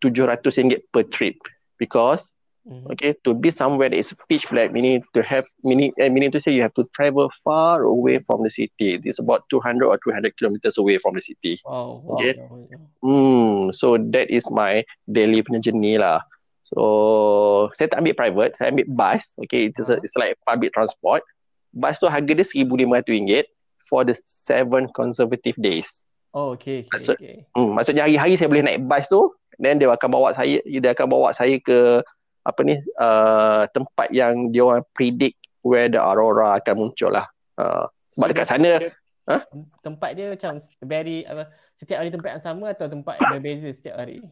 RM700 0.00 0.86
per 0.94 1.02
trip. 1.10 1.36
Because 1.78 2.34
Mm-hmm. 2.68 2.92
Okay, 2.92 3.16
to 3.24 3.32
be 3.32 3.50
somewhere 3.50 3.88
that 3.88 3.96
is 3.96 4.12
pitch 4.28 4.44
black, 4.52 4.72
meaning 4.72 5.00
to 5.16 5.22
have 5.24 5.48
meaning 5.64 5.92
uh, 5.96 6.12
meaning 6.12 6.30
to 6.32 6.40
say 6.40 6.52
you 6.52 6.60
have 6.60 6.76
to 6.76 6.84
travel 6.92 7.32
far 7.42 7.88
away 7.88 8.20
from 8.28 8.44
the 8.44 8.50
city. 8.52 9.00
It's 9.00 9.18
about 9.18 9.48
200 9.48 9.88
or 9.88 9.96
200 9.96 10.36
kilometers 10.36 10.76
away 10.76 10.98
from 10.98 11.16
the 11.16 11.22
city. 11.24 11.60
Wow. 11.64 12.04
Okay. 12.20 12.36
Wow. 12.36 12.68
Hmm. 13.00 13.72
So 13.72 13.96
that 14.12 14.28
is 14.28 14.44
my 14.52 14.84
daily 15.08 15.40
punya 15.40 15.64
journey 15.64 15.96
lah. 15.96 16.20
So 16.68 17.72
saya 17.72 17.88
tak 17.88 18.04
ambil 18.04 18.16
private, 18.16 18.52
saya 18.56 18.68
ambil 18.72 18.86
bus. 18.92 19.32
Okay, 19.48 19.72
it's, 19.72 19.88
a, 19.88 19.96
it's 20.04 20.16
like 20.18 20.36
public 20.44 20.76
transport. 20.76 21.24
Bus 21.72 21.96
tu 21.96 22.08
harga 22.08 22.32
dia 22.32 22.44
RM1,500 22.44 23.48
for 23.88 24.04
the 24.04 24.16
seven 24.28 24.88
consecutive 24.92 25.56
days. 25.56 26.04
Oh, 26.36 26.52
okay. 26.52 26.84
okay, 26.84 26.92
Maksud, 26.92 27.16
okay. 27.16 27.36
Hmm, 27.56 27.72
maksudnya 27.72 28.04
hari-hari 28.04 28.36
saya 28.36 28.52
boleh 28.52 28.64
naik 28.68 28.84
bus 28.84 29.08
tu, 29.08 29.32
then 29.56 29.80
dia 29.80 29.88
akan 29.88 30.08
bawa 30.12 30.36
saya, 30.36 30.60
dia 30.60 30.92
akan 30.92 31.06
bawa 31.08 31.32
saya 31.32 31.56
ke 31.56 32.04
apa 32.44 32.60
ni 32.64 32.80
uh, 33.00 33.64
tempat 33.72 34.08
yang 34.12 34.52
dia 34.52 34.64
orang 34.64 34.84
predict 34.92 35.36
where 35.64 35.88
the 35.88 36.00
aurora 36.00 36.60
akan 36.60 36.74
muncul 36.88 37.12
lah. 37.12 37.28
Uh, 37.56 37.88
sebab 38.12 38.26
dekat 38.32 38.46
sana 38.48 38.70
dia, 38.80 38.92
huh? 39.28 39.40
tempat 39.84 40.10
dia 40.16 40.32
macam 40.32 40.60
very 40.84 41.24
uh, 41.28 41.48
setiap 41.80 42.04
hari 42.04 42.12
tempat 42.12 42.38
yang 42.38 42.44
sama 42.44 42.72
atau 42.72 42.86
tempat 42.88 43.20
yang 43.20 43.40
berbeza 43.40 43.68
setiap 43.76 43.96
hari? 44.00 44.24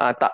Ah 0.00 0.10
uh, 0.10 0.12
tak 0.16 0.32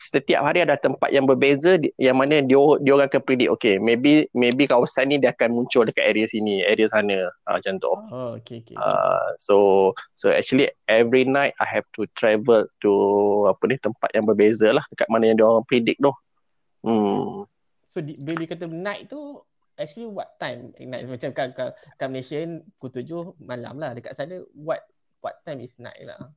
setiap 0.00 0.40
hari 0.40 0.64
ada 0.64 0.80
tempat 0.80 1.12
yang 1.12 1.28
berbeza 1.28 1.76
yang 2.00 2.16
mana 2.16 2.40
dia 2.40 2.56
dia 2.80 2.92
orang 2.96 3.12
akan 3.12 3.20
predict 3.20 3.52
okay 3.52 3.76
maybe 3.76 4.24
maybe 4.32 4.64
kawasan 4.64 5.12
ni 5.12 5.20
dia 5.20 5.36
akan 5.36 5.52
muncul 5.52 5.84
dekat 5.84 6.08
area 6.08 6.24
sini 6.24 6.64
area 6.64 6.88
sana 6.88 7.28
uh, 7.44 7.60
macam 7.60 7.76
tu. 7.76 7.92
Oh 7.92 8.40
okay 8.40 8.64
okay. 8.64 8.80
Uh, 8.80 9.36
so 9.36 9.56
so 10.16 10.32
actually 10.32 10.72
every 10.88 11.28
night 11.28 11.52
I 11.60 11.68
have 11.68 11.84
to 12.00 12.08
travel 12.16 12.64
to 12.80 12.92
apa 13.52 13.62
ni 13.68 13.76
tempat 13.76 14.08
yang 14.16 14.24
berbeza 14.24 14.72
lah 14.72 14.84
dekat 14.88 15.06
mana 15.12 15.28
yang 15.28 15.36
dia 15.36 15.44
orang 15.44 15.68
predict 15.68 16.00
tu. 16.00 16.12
Hmm. 16.80 17.44
So 17.92 18.00
di, 18.00 18.16
bila 18.16 18.48
kata 18.48 18.64
night 18.72 19.12
tu 19.12 19.44
actually 19.76 20.08
what 20.08 20.40
time 20.40 20.72
night 20.80 21.04
macam 21.04 21.36
kat, 21.36 21.52
kat, 21.52 22.08
Malaysia 22.08 22.40
pukul 22.80 23.04
tujuh 23.04 23.22
malam 23.36 23.76
lah 23.76 23.92
dekat 23.92 24.16
sana 24.16 24.40
what 24.56 24.80
what 25.20 25.44
time 25.44 25.60
is 25.60 25.76
night 25.76 26.00
lah. 26.08 26.32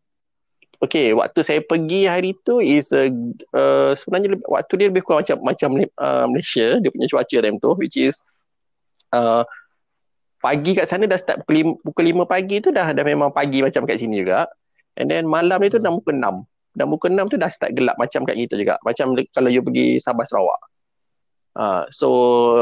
Okay, 0.82 1.14
waktu 1.16 1.40
saya 1.46 1.60
pergi 1.64 2.10
hari 2.10 2.34
tu 2.44 2.60
is 2.60 2.90
uh, 2.92 3.08
uh, 3.56 3.94
sebenarnya 3.96 4.36
lebih, 4.36 4.46
waktu 4.50 4.74
dia 4.82 4.88
lebih 4.90 5.04
kurang 5.06 5.24
macam 5.24 5.38
macam 5.46 5.70
uh, 5.80 6.26
Malaysia 6.28 6.82
dia 6.82 6.90
punya 6.92 7.08
cuaca 7.08 7.38
time 7.40 7.58
tu 7.62 7.72
which 7.80 7.96
is 7.96 8.20
uh, 9.16 9.48
pagi 10.44 10.76
kat 10.76 10.92
sana 10.92 11.08
dah 11.08 11.16
start 11.16 11.48
pukul 11.48 11.80
5, 11.80 11.88
pukul 11.88 12.06
5 12.26 12.28
pagi 12.28 12.60
tu 12.60 12.76
dah 12.76 12.92
dah 12.92 13.06
memang 13.08 13.32
pagi 13.32 13.64
macam 13.64 13.88
kat 13.88 14.02
sini 14.02 14.28
juga. 14.28 14.52
And 15.00 15.08
then 15.08 15.26
malam 15.26 15.64
ni 15.64 15.72
tu 15.72 15.80
dah 15.80 15.94
pukul 15.94 16.20
6 16.20 16.44
dan 16.74 16.90
muka 16.90 17.06
enam 17.10 17.30
tu 17.30 17.38
dah 17.38 17.50
start 17.50 17.78
gelap 17.78 17.96
macam 18.02 18.26
kat 18.26 18.34
kita 18.34 18.58
juga. 18.58 18.82
Macam 18.82 19.14
kalau 19.34 19.50
you 19.50 19.62
pergi 19.62 20.02
Sabah 20.02 20.26
Sarawak. 20.26 20.62
Uh, 21.54 21.86
so 21.94 22.08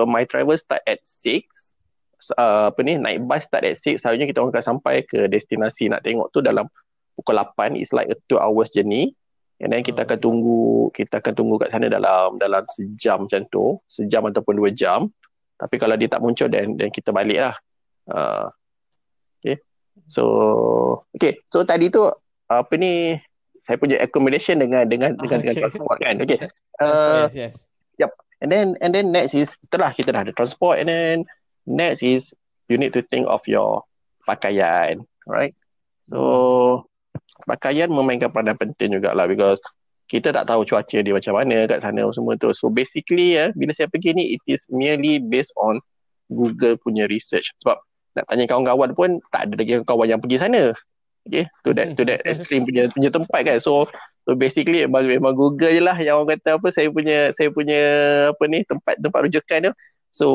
my 0.04 0.28
travel 0.28 0.56
start 0.60 0.84
at 0.84 1.00
6. 1.08 1.48
Uh, 2.38 2.70
apa 2.70 2.80
ni 2.86 3.02
naik 3.02 3.26
bus 3.26 3.50
start 3.50 3.66
at 3.66 3.74
6 3.74 3.98
seharusnya 3.98 4.30
kita 4.30 4.46
orang 4.46 4.54
akan 4.54 4.66
sampai 4.78 5.02
ke 5.08 5.26
destinasi 5.26 5.90
nak 5.90 6.06
tengok 6.06 6.30
tu 6.30 6.44
dalam 6.44 6.70
pukul 7.16 7.38
8 7.38 7.78
it's 7.78 7.92
like 7.92 8.08
a 8.12 8.18
2 8.30 8.40
hours 8.40 8.72
journey 8.72 9.16
and 9.62 9.70
then 9.70 9.86
kita 9.86 10.04
akan 10.04 10.18
tunggu 10.18 10.90
kita 10.92 11.22
akan 11.22 11.34
tunggu 11.38 11.56
kat 11.62 11.70
sana 11.70 11.86
dalam 11.86 12.42
dalam 12.42 12.66
sejam 12.74 13.30
macam 13.30 13.46
tu. 13.54 13.78
Sejam 13.86 14.26
ataupun 14.26 14.58
dua 14.58 14.74
jam. 14.74 15.14
Tapi 15.62 15.78
kalau 15.78 15.94
dia 15.94 16.10
tak 16.10 16.26
muncul 16.26 16.50
dan 16.50 16.74
dan 16.76 16.90
kita 16.90 17.14
balik 17.14 17.38
lah. 17.38 17.56
Uh, 18.10 18.50
okay. 19.38 19.62
So 20.10 20.26
okay. 21.14 21.38
So 21.54 21.62
tadi 21.62 21.94
tu 21.94 22.10
apa 22.50 22.74
ni 22.74 23.22
saya 23.62 23.78
punya 23.78 24.02
accommodation 24.02 24.58
dengan 24.58 24.90
dengan 24.90 25.14
dengan, 25.22 25.38
okay. 25.38 25.54
dengan 25.54 25.56
transport 25.70 25.98
kan? 26.02 26.16
Okay. 26.26 26.40
Uh, 26.82 27.30
yes, 27.30 27.54
yes. 27.54 27.54
yep 28.02 28.12
and 28.42 28.50
then 28.50 28.74
and 28.82 28.98
then 28.98 29.14
next 29.14 29.38
is 29.38 29.54
setelah 29.70 29.94
kita 29.94 30.10
dah 30.10 30.26
ada 30.26 30.34
transport. 30.34 30.82
And 30.82 30.90
then 30.90 31.30
next 31.70 32.02
is 32.02 32.34
you 32.66 32.82
need 32.82 32.98
to 32.98 33.06
think 33.06 33.30
of 33.30 33.46
your 33.46 33.86
pakaian. 34.26 35.06
Right 35.30 35.54
so 36.12 36.84
pakaian 37.44 37.90
memainkan 37.92 38.30
peranan 38.30 38.58
penting 38.58 38.98
jugalah 38.98 39.26
because 39.26 39.60
kita 40.12 40.36
tak 40.36 40.44
tahu 40.44 40.68
cuaca 40.68 41.00
dia 41.00 41.16
macam 41.16 41.40
mana 41.40 41.64
kat 41.72 41.80
sana 41.80 42.04
semua 42.12 42.36
tu. 42.36 42.52
So 42.52 42.68
basically 42.68 43.40
ya 43.40 43.56
bila 43.56 43.72
saya 43.72 43.88
pergi 43.88 44.12
ni 44.12 44.36
it 44.36 44.44
is 44.44 44.68
merely 44.68 45.24
based 45.24 45.56
on 45.56 45.80
Google 46.28 46.76
punya 46.76 47.08
research. 47.08 47.56
Sebab 47.64 47.80
nak 48.20 48.28
tanya 48.28 48.44
kawan-kawan 48.52 48.92
pun 48.92 49.10
tak 49.32 49.48
ada 49.48 49.56
lagi 49.56 49.80
kawan 49.88 50.08
yang 50.12 50.20
pergi 50.20 50.44
sana. 50.44 50.76
Okay 51.24 51.48
to 51.64 51.72
that 51.72 51.96
to 51.96 52.04
that 52.04 52.20
extreme 52.28 52.68
punya 52.68 52.92
punya 52.92 53.08
tempat 53.08 53.40
kan. 53.48 53.58
So 53.64 53.88
so 54.28 54.36
basically 54.36 54.84
memang, 54.84 55.08
memang 55.08 55.34
Google 55.40 55.72
je 55.72 55.80
lah 55.80 55.96
yang 55.96 56.20
orang 56.20 56.36
kata 56.36 56.60
apa 56.60 56.68
saya 56.76 56.92
punya 56.92 57.32
saya 57.32 57.48
punya 57.48 57.82
apa 58.36 58.44
ni 58.52 58.68
tempat 58.68 59.00
tempat 59.00 59.20
rujukan 59.32 59.72
tu. 59.72 59.74
So 60.12 60.26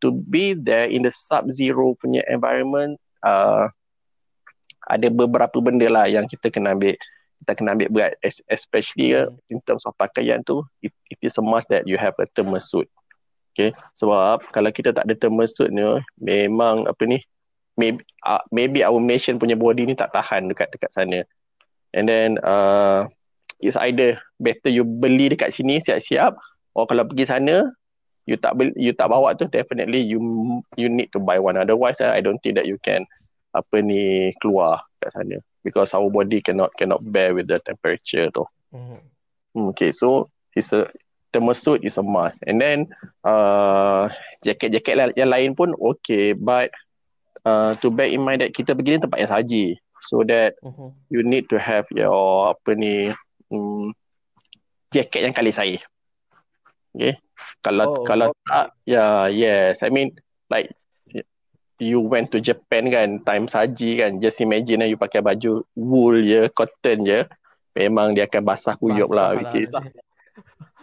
to 0.00 0.08
be 0.14 0.56
there 0.56 0.88
in 0.88 1.04
the 1.04 1.12
sub-zero 1.12 1.98
punya 2.00 2.24
environment, 2.32 2.96
uh, 3.26 3.68
ada 4.88 5.06
beberapa 5.12 5.60
benda 5.60 5.86
lah 5.86 6.08
yang 6.08 6.24
kita 6.24 6.48
kena 6.48 6.72
ambil 6.72 6.96
kita 7.44 7.52
kena 7.54 7.76
ambil 7.76 7.88
berat. 7.92 8.12
Especially 8.50 9.14
uh, 9.14 9.30
in 9.52 9.62
terms 9.68 9.84
of 9.84 9.94
pakaian 10.00 10.42
tu 10.42 10.64
it, 10.82 10.90
it 11.12 11.20
is 11.22 11.36
a 11.38 11.44
must 11.44 11.68
that 11.70 11.86
you 11.86 12.00
have 12.00 12.16
a 12.18 12.26
thermal 12.34 12.58
suit. 12.58 12.88
Okay? 13.54 13.76
Sebab 13.94 14.48
kalau 14.50 14.70
kita 14.72 14.90
tak 14.96 15.06
ada 15.06 15.14
thermal 15.14 15.46
suit 15.46 15.70
ni 15.70 15.84
memang 16.18 16.88
apa 16.88 17.02
ni 17.06 17.22
maybe 17.78 18.02
uh, 18.26 18.42
maybe 18.50 18.82
our 18.82 18.98
nation 18.98 19.38
punya 19.38 19.54
body 19.54 19.86
ni 19.86 19.94
tak 19.94 20.10
tahan 20.10 20.50
dekat 20.50 20.72
dekat 20.74 20.90
sana. 20.90 21.22
And 21.94 22.08
then 22.10 22.42
uh, 22.42 23.06
it's 23.62 23.78
either 23.78 24.18
better 24.42 24.68
you 24.72 24.82
beli 24.82 25.30
dekat 25.30 25.54
sini 25.54 25.78
siap-siap 25.84 26.34
or 26.74 26.84
kalau 26.90 27.06
pergi 27.06 27.26
sana 27.28 27.70
you 28.28 28.36
tak 28.36 28.60
beli, 28.60 28.74
you 28.76 28.92
tak 28.92 29.08
bawa 29.08 29.32
tu 29.32 29.48
definitely 29.48 30.04
you 30.04 30.20
you 30.76 30.90
need 30.90 31.08
to 31.14 31.22
buy 31.22 31.38
one. 31.38 31.56
Otherwise 31.56 32.02
uh, 32.02 32.12
i 32.12 32.20
don't 32.20 32.42
think 32.42 32.58
that 32.58 32.66
you 32.66 32.76
can 32.82 33.06
apa 33.52 33.80
ni 33.80 34.32
keluar 34.38 34.84
kat 35.00 35.14
sana 35.14 35.40
because 35.64 35.92
our 35.92 36.08
body 36.08 36.40
cannot 36.40 36.72
cannot 36.76 37.00
bear 37.04 37.32
with 37.36 37.48
the 37.48 37.58
temperature 37.64 38.28
tu. 38.32 38.44
Mm-hmm. 38.72 39.00
Okay, 39.74 39.90
so 39.90 40.30
it's 40.54 40.70
a 40.72 40.86
thermal 41.32 41.56
suit 41.56 41.84
is 41.84 41.98
a 41.98 42.04
must. 42.04 42.40
And 42.46 42.60
then 42.60 42.88
uh, 43.24 44.08
jaket-jaket 44.44 45.16
yang 45.16 45.30
lain 45.32 45.52
pun 45.58 45.74
okay, 45.76 46.32
but 46.32 46.72
uh, 47.44 47.74
to 47.80 47.90
bear 47.90 48.08
in 48.08 48.24
mind 48.24 48.44
that 48.44 48.54
kita 48.54 48.72
pergi 48.76 48.96
ni 48.96 49.02
tempat 49.02 49.18
yang 49.20 49.32
saji. 49.32 49.66
So 50.04 50.22
that 50.24 50.56
mm-hmm. 50.62 50.94
you 51.10 51.20
need 51.26 51.50
to 51.50 51.58
have 51.58 51.84
your 51.92 52.54
apa 52.54 52.70
ni 52.78 53.10
um, 53.50 53.92
jaket 54.94 55.26
yang 55.26 55.34
kali 55.36 55.52
saya. 55.52 55.78
Okay. 56.94 57.18
Kalau 57.60 58.02
oh, 58.02 58.04
kalau 58.06 58.30
okay. 58.30 58.44
tak, 58.46 58.66
yeah, 58.86 59.26
yes. 59.26 59.82
I 59.82 59.90
mean, 59.90 60.14
like 60.48 60.70
you 61.78 62.02
went 62.02 62.34
to 62.34 62.42
Japan 62.42 62.90
kan 62.90 63.22
time 63.22 63.46
saji 63.46 64.02
kan 64.02 64.18
just 64.18 64.42
imagine 64.42 64.82
lah 64.82 64.88
you 64.90 64.98
pakai 64.98 65.22
baju 65.22 65.62
wool 65.78 66.18
je 66.22 66.50
cotton 66.50 67.06
je 67.06 67.22
memang 67.78 68.18
dia 68.18 68.26
akan 68.26 68.42
basah 68.42 68.74
kuyup 68.74 69.10
lah 69.14 69.38
which 69.38 69.66
is 69.66 69.70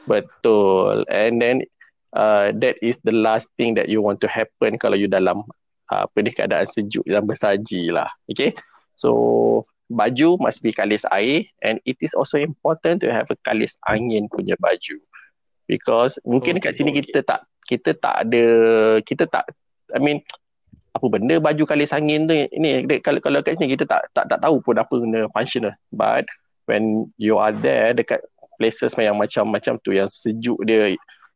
betul. 0.09 1.03
And 1.09 1.41
then 1.41 1.65
uh, 2.13 2.53
that 2.61 2.79
is 2.81 3.01
the 3.03 3.11
last 3.11 3.51
thing 3.57 3.75
that 3.75 3.89
you 3.89 4.01
want 4.01 4.21
to 4.23 4.29
happen 4.29 4.77
kalau 4.79 4.95
you 4.95 5.09
dalam 5.09 5.43
uh, 5.91 6.01
apa 6.07 6.17
ni 6.21 6.31
keadaan 6.31 6.69
sejuk 6.69 7.03
dan 7.05 7.25
bersaji 7.25 7.91
lah. 7.91 8.07
Okay? 8.29 8.55
So 8.95 9.65
baju 9.91 10.41
must 10.41 10.65
be 10.65 10.73
kalis 10.73 11.05
air 11.13 11.45
and 11.61 11.77
it 11.85 11.97
is 12.01 12.17
also 12.17 12.41
important 12.41 13.05
to 13.05 13.13
have 13.13 13.29
a 13.29 13.37
kalis 13.43 13.75
angin 13.89 14.31
punya 14.31 14.55
baju. 14.61 14.97
Because 15.65 16.21
mungkin 16.21 16.61
dekat 16.61 16.77
sini 16.77 16.93
kita 16.93 17.25
tak 17.25 17.41
kita 17.65 17.97
tak 17.97 18.29
ada 18.29 18.45
kita 19.01 19.25
tak 19.25 19.49
I 19.89 19.97
mean 19.97 20.21
apa 20.95 21.05
benda 21.11 21.35
baju 21.43 21.63
kalis 21.67 21.91
angin 21.91 22.23
tu 22.23 22.33
ini 22.33 22.87
kalau 23.03 23.19
kalau 23.19 23.43
kat 23.43 23.59
sini 23.59 23.75
kita 23.75 23.83
tak 23.83 24.07
tak 24.15 24.31
tak 24.31 24.39
tahu 24.39 24.63
pun 24.63 24.79
apa 24.79 24.95
benda 24.95 25.27
functional 25.35 25.75
but 25.91 26.23
when 26.71 27.11
you 27.19 27.35
are 27.35 27.51
there 27.51 27.91
dekat 27.91 28.23
places 28.57 28.95
yang 28.95 29.19
macam-macam 29.19 29.75
tu 29.83 29.91
yang 29.91 30.07
sejuk 30.07 30.55
dia 30.63 30.95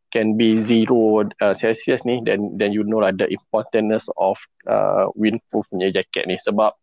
can 0.10 0.34
be 0.39 0.58
zero 0.58 1.22
uh, 1.42 1.54
celsius 1.54 2.01
ni 2.06 2.22
then 2.25 2.58
then 2.58 2.74
you 2.74 2.82
know 2.82 3.04
lah 3.04 3.13
the 3.13 3.30
importance 3.30 4.10
of 4.18 4.39
uh, 4.66 5.06
windproof 5.13 5.66
punya 5.70 5.94
jacket 5.94 6.25
ni. 6.25 6.39
Sebab 6.42 6.74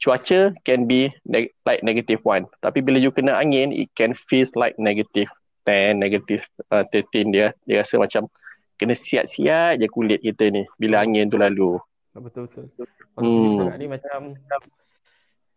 cuaca 0.00 0.56
can 0.64 0.88
be 0.88 1.12
neg- 1.28 1.52
like 1.68 1.84
negative 1.84 2.24
one. 2.24 2.48
Tapi 2.64 2.80
bila 2.80 2.96
you 2.96 3.12
kena 3.12 3.36
angin 3.36 3.70
it 3.70 3.92
can 3.92 4.16
feel 4.16 4.48
like 4.56 4.74
negative 4.80 5.28
10 5.68 6.00
negative 6.00 6.42
uh, 6.74 6.82
13 6.90 7.30
dia 7.30 7.54
dia 7.68 7.84
rasa 7.84 8.00
macam 8.00 8.26
kena 8.82 8.98
siap-siap 8.98 9.78
je 9.78 9.86
kulit 9.86 10.18
kita 10.18 10.50
ni 10.50 10.66
bila 10.76 11.06
angin 11.06 11.30
tu 11.30 11.38
lalu. 11.38 11.78
Betul 12.18 12.50
betul. 12.50 12.66
Hmm. 13.16 13.72
Ni 13.78 13.86
macam 13.86 14.34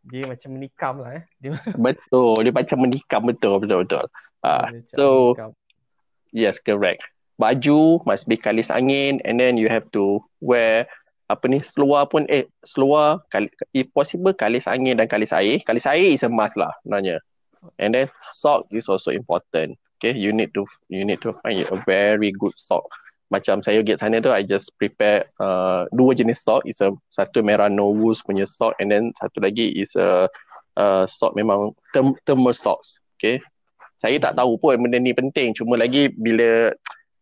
dia 0.05 0.23
macam 0.29 0.49
menikam 0.53 0.95
lah 1.01 1.11
eh. 1.17 1.23
Dia... 1.41 1.57
Betul, 1.85 2.45
dia 2.45 2.53
macam 2.53 2.77
menikam 2.85 3.21
betul 3.25 3.57
betul 3.57 3.79
betul. 3.81 4.05
Ah, 4.45 4.69
uh, 4.69 4.77
so 4.93 5.05
menikam. 5.33 5.51
yes 6.29 6.61
correct. 6.61 7.01
Baju 7.41 8.05
must 8.05 8.29
be 8.29 8.37
kalis 8.37 8.69
angin 8.69 9.17
and 9.25 9.41
then 9.41 9.57
you 9.57 9.67
have 9.67 9.89
to 9.91 10.21
wear 10.39 10.85
apa 11.25 11.49
ni 11.49 11.57
seluar 11.57 12.05
pun 12.05 12.29
eh 12.29 12.45
seluar 12.61 13.25
kali, 13.33 13.49
if 13.73 13.89
possible 13.97 14.29
kalis 14.29 14.69
angin 14.69 15.01
dan 15.01 15.09
kalis 15.09 15.33
air. 15.33 15.57
Kalis 15.65 15.89
air 15.89 16.13
is 16.13 16.21
a 16.21 16.29
must 16.29 16.53
lah 16.53 16.71
sebenarnya. 16.85 17.17
And 17.81 17.97
then 17.97 18.13
sock 18.21 18.69
is 18.69 18.85
also 18.85 19.09
important. 19.09 19.81
Okay, 19.97 20.13
you 20.13 20.29
need 20.29 20.53
to 20.53 20.69
you 20.85 21.01
need 21.01 21.17
to 21.25 21.33
find 21.41 21.65
a 21.65 21.81
very 21.89 22.29
good 22.29 22.53
sock 22.53 22.85
macam 23.35 23.59
saya 23.59 23.83
pergi 23.83 23.99
sana 23.99 24.23
tu 24.23 24.31
I 24.31 24.47
just 24.47 24.71
prepare 24.79 25.27
uh, 25.43 25.85
dua 25.91 26.15
jenis 26.15 26.41
sock 26.41 26.63
is 26.63 26.79
a 26.79 26.95
satu 27.11 27.43
merah 27.43 27.67
Novus 27.67 28.23
punya 28.23 28.47
sock 28.47 28.75
and 28.79 28.89
then 28.89 29.11
satu 29.19 29.43
lagi 29.43 29.75
is 29.75 29.91
a 29.99 30.31
uh, 30.79 31.03
sock 31.05 31.35
memang 31.35 31.75
term, 31.91 32.15
thermal 32.23 32.55
socks 32.55 33.03
okay? 33.19 33.43
Saya 33.95 34.19
tak 34.19 34.35
tahu 34.35 34.59
pun 34.59 34.75
benda 34.77 34.99
ni 34.99 35.15
penting. 35.15 35.55
Cuma 35.55 35.79
lagi 35.79 36.11
bila 36.11 36.69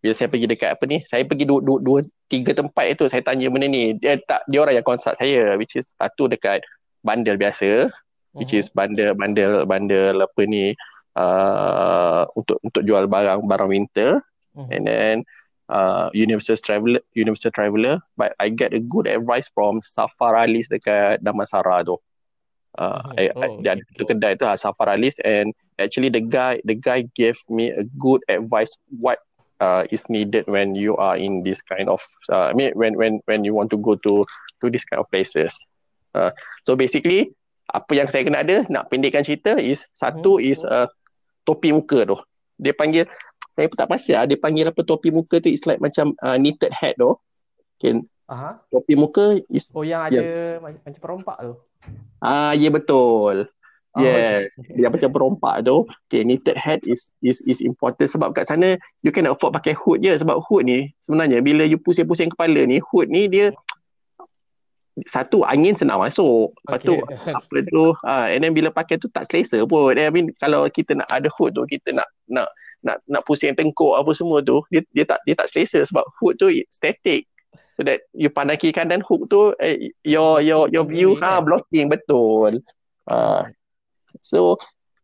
bila 0.04 0.12
saya 0.18 0.28
pergi 0.28 0.52
dekat 0.52 0.76
apa 0.76 0.84
ni 0.84 1.00
saya 1.08 1.24
pergi 1.24 1.48
dua, 1.48 1.64
dua, 1.64 1.80
dua 1.80 2.00
tiga 2.28 2.52
tempat 2.52 2.98
itu 2.98 3.08
saya 3.08 3.22
tanya 3.24 3.48
benda 3.48 3.70
ni. 3.70 3.96
Dia 3.96 4.20
tak 4.26 4.44
dia 4.50 4.60
orang 4.66 4.82
yang 4.82 4.86
consult 4.86 5.16
saya 5.16 5.56
which 5.56 5.78
is 5.78 5.94
satu 5.96 6.28
dekat 6.28 6.66
bandar 7.06 7.38
biasa 7.38 7.94
which 8.34 8.52
uh-huh. 8.52 8.66
is 8.66 8.68
bandar 8.74 9.14
bandar 9.14 9.64
bandar 9.70 10.18
apa 10.18 10.42
ni 10.50 10.74
uh, 11.16 12.26
untuk 12.34 12.58
untuk 12.66 12.82
jual 12.84 13.06
barang 13.08 13.46
barang 13.46 13.70
winter. 13.70 14.20
Uh-huh. 14.54 14.70
and 14.70 14.86
then 14.86 15.26
uh, 15.70 16.10
Universal 16.14 16.58
Traveler, 16.64 17.00
Universal 17.14 17.52
Traveler, 17.52 18.02
but 18.18 18.36
I 18.40 18.50
get 18.50 18.74
a 18.74 18.80
good 18.80 19.08
advice 19.08 19.48
from 19.54 19.80
Safaralis 19.80 20.68
dekat 20.68 21.24
Damansara 21.24 21.86
tu. 21.86 22.00
Uh, 22.74 22.98
oh, 23.06 23.22
I, 23.22 23.24
I, 23.38 23.48
ada 23.62 23.78
okay. 23.78 24.10
kedai 24.10 24.34
tu 24.42 24.50
Safaralis 24.58 25.22
and 25.22 25.54
actually 25.78 26.10
the 26.10 26.22
guy 26.24 26.58
the 26.66 26.74
guy 26.74 27.06
gave 27.14 27.38
me 27.46 27.70
a 27.70 27.86
good 28.02 28.26
advice 28.34 28.74
what 28.98 29.22
uh, 29.62 29.86
is 29.94 30.02
needed 30.10 30.42
when 30.50 30.74
you 30.74 30.98
are 30.98 31.14
in 31.14 31.46
this 31.46 31.62
kind 31.62 31.86
of 31.86 32.02
uh, 32.34 32.50
I 32.50 32.54
mean 32.58 32.74
when 32.74 32.98
when 32.98 33.22
when 33.30 33.46
you 33.46 33.54
want 33.54 33.70
to 33.72 33.80
go 33.80 33.94
to 34.10 34.26
to 34.62 34.66
this 34.74 34.84
kind 34.90 34.98
of 34.98 35.06
places. 35.14 35.54
Uh, 36.18 36.34
so 36.66 36.74
basically 36.74 37.34
apa 37.70 37.94
yang 37.94 38.10
saya 38.10 38.26
kena 38.26 38.42
ada 38.42 38.66
nak 38.70 38.90
pendekkan 38.90 39.22
cerita 39.22 39.58
is 39.58 39.86
satu 39.94 40.38
hmm. 40.38 40.50
is 40.50 40.60
uh, 40.66 40.90
topi 41.46 41.72
muka 41.72 42.10
tu. 42.10 42.18
Dia 42.58 42.74
panggil 42.74 43.10
saya 43.54 43.66
pun 43.70 43.78
tak 43.78 43.90
pasti 43.90 44.12
lah. 44.18 44.26
Dia 44.26 44.38
panggil 44.38 44.70
apa 44.70 44.82
topi 44.82 45.14
muka 45.14 45.38
tu 45.38 45.50
is 45.50 45.64
like 45.70 45.82
macam 45.82 46.18
uh, 46.26 46.38
knitted 46.38 46.74
hat 46.74 46.98
tu. 46.98 47.14
Okay. 47.78 48.02
Aha. 48.30 48.58
Topi 48.74 48.94
muka 48.98 49.38
is 49.52 49.70
Oh 49.78 49.86
yang 49.86 50.02
ada 50.10 50.20
yeah. 50.20 50.52
macam, 50.58 50.82
macam 50.82 51.02
perompak 51.02 51.38
tu. 51.42 51.54
Ah 52.24 52.56
ya 52.56 52.68
yeah, 52.68 52.72
betul. 52.74 53.36
Oh, 53.94 54.02
yes. 54.02 54.58
Okay. 54.58 54.82
Dia 54.82 54.90
macam 54.90 55.14
perompak 55.14 55.62
tu. 55.70 55.86
Okay, 56.10 56.26
knitted 56.26 56.58
hat 56.58 56.82
is 56.90 57.14
is 57.22 57.46
is 57.46 57.62
important 57.62 58.10
sebab 58.10 58.34
kat 58.34 58.50
sana 58.50 58.82
you 59.06 59.14
can 59.14 59.30
afford 59.30 59.54
pakai 59.54 59.78
hood 59.78 60.02
je 60.02 60.18
sebab 60.18 60.42
hood 60.42 60.66
ni 60.66 60.90
sebenarnya 61.06 61.46
bila 61.46 61.62
you 61.62 61.78
pusing-pusing 61.78 62.34
kepala 62.34 62.66
ni 62.66 62.82
hood 62.82 63.14
ni 63.14 63.30
dia 63.30 63.54
satu 65.10 65.42
angin 65.46 65.74
senang 65.74 66.02
masuk 66.02 66.54
lepas 66.66 66.82
okay. 66.82 66.90
tu 66.90 66.96
apa 67.38 67.58
tu 67.70 67.84
uh, 68.06 68.28
and 68.30 68.42
then 68.46 68.54
bila 68.54 68.70
pakai 68.74 68.98
tu 68.98 69.10
tak 69.14 69.26
selesa 69.30 69.62
pun 69.66 69.94
I 69.94 70.10
mean 70.10 70.34
kalau 70.38 70.66
kita 70.70 70.98
nak 70.98 71.10
ada 71.10 71.30
hood 71.34 71.54
tu 71.58 71.66
kita 71.66 71.94
nak 71.94 72.10
nak 72.30 72.50
nak 72.84 73.00
nak 73.08 73.24
pusing 73.24 73.56
tengkuk 73.56 73.96
apa 73.96 74.12
semua 74.12 74.44
tu 74.44 74.60
dia 74.68 74.84
dia 74.92 75.08
tak 75.08 75.24
dia 75.24 75.34
tak 75.34 75.48
selesa 75.50 75.88
sebab 75.88 76.04
hook 76.20 76.36
tu 76.38 76.52
static. 76.68 77.26
So 77.74 77.82
that 77.88 78.06
you 78.14 78.30
pandang 78.30 78.62
kiri 78.62 78.76
kanan 78.76 79.02
hook 79.02 79.32
tu 79.32 79.56
eh, 79.58 79.90
your 80.06 80.44
your 80.44 80.70
your 80.70 80.86
view 80.86 81.18
ha 81.18 81.40
kan? 81.40 81.48
blocking 81.48 81.90
betul. 81.90 82.62
Uh, 83.10 83.50
so 84.22 84.60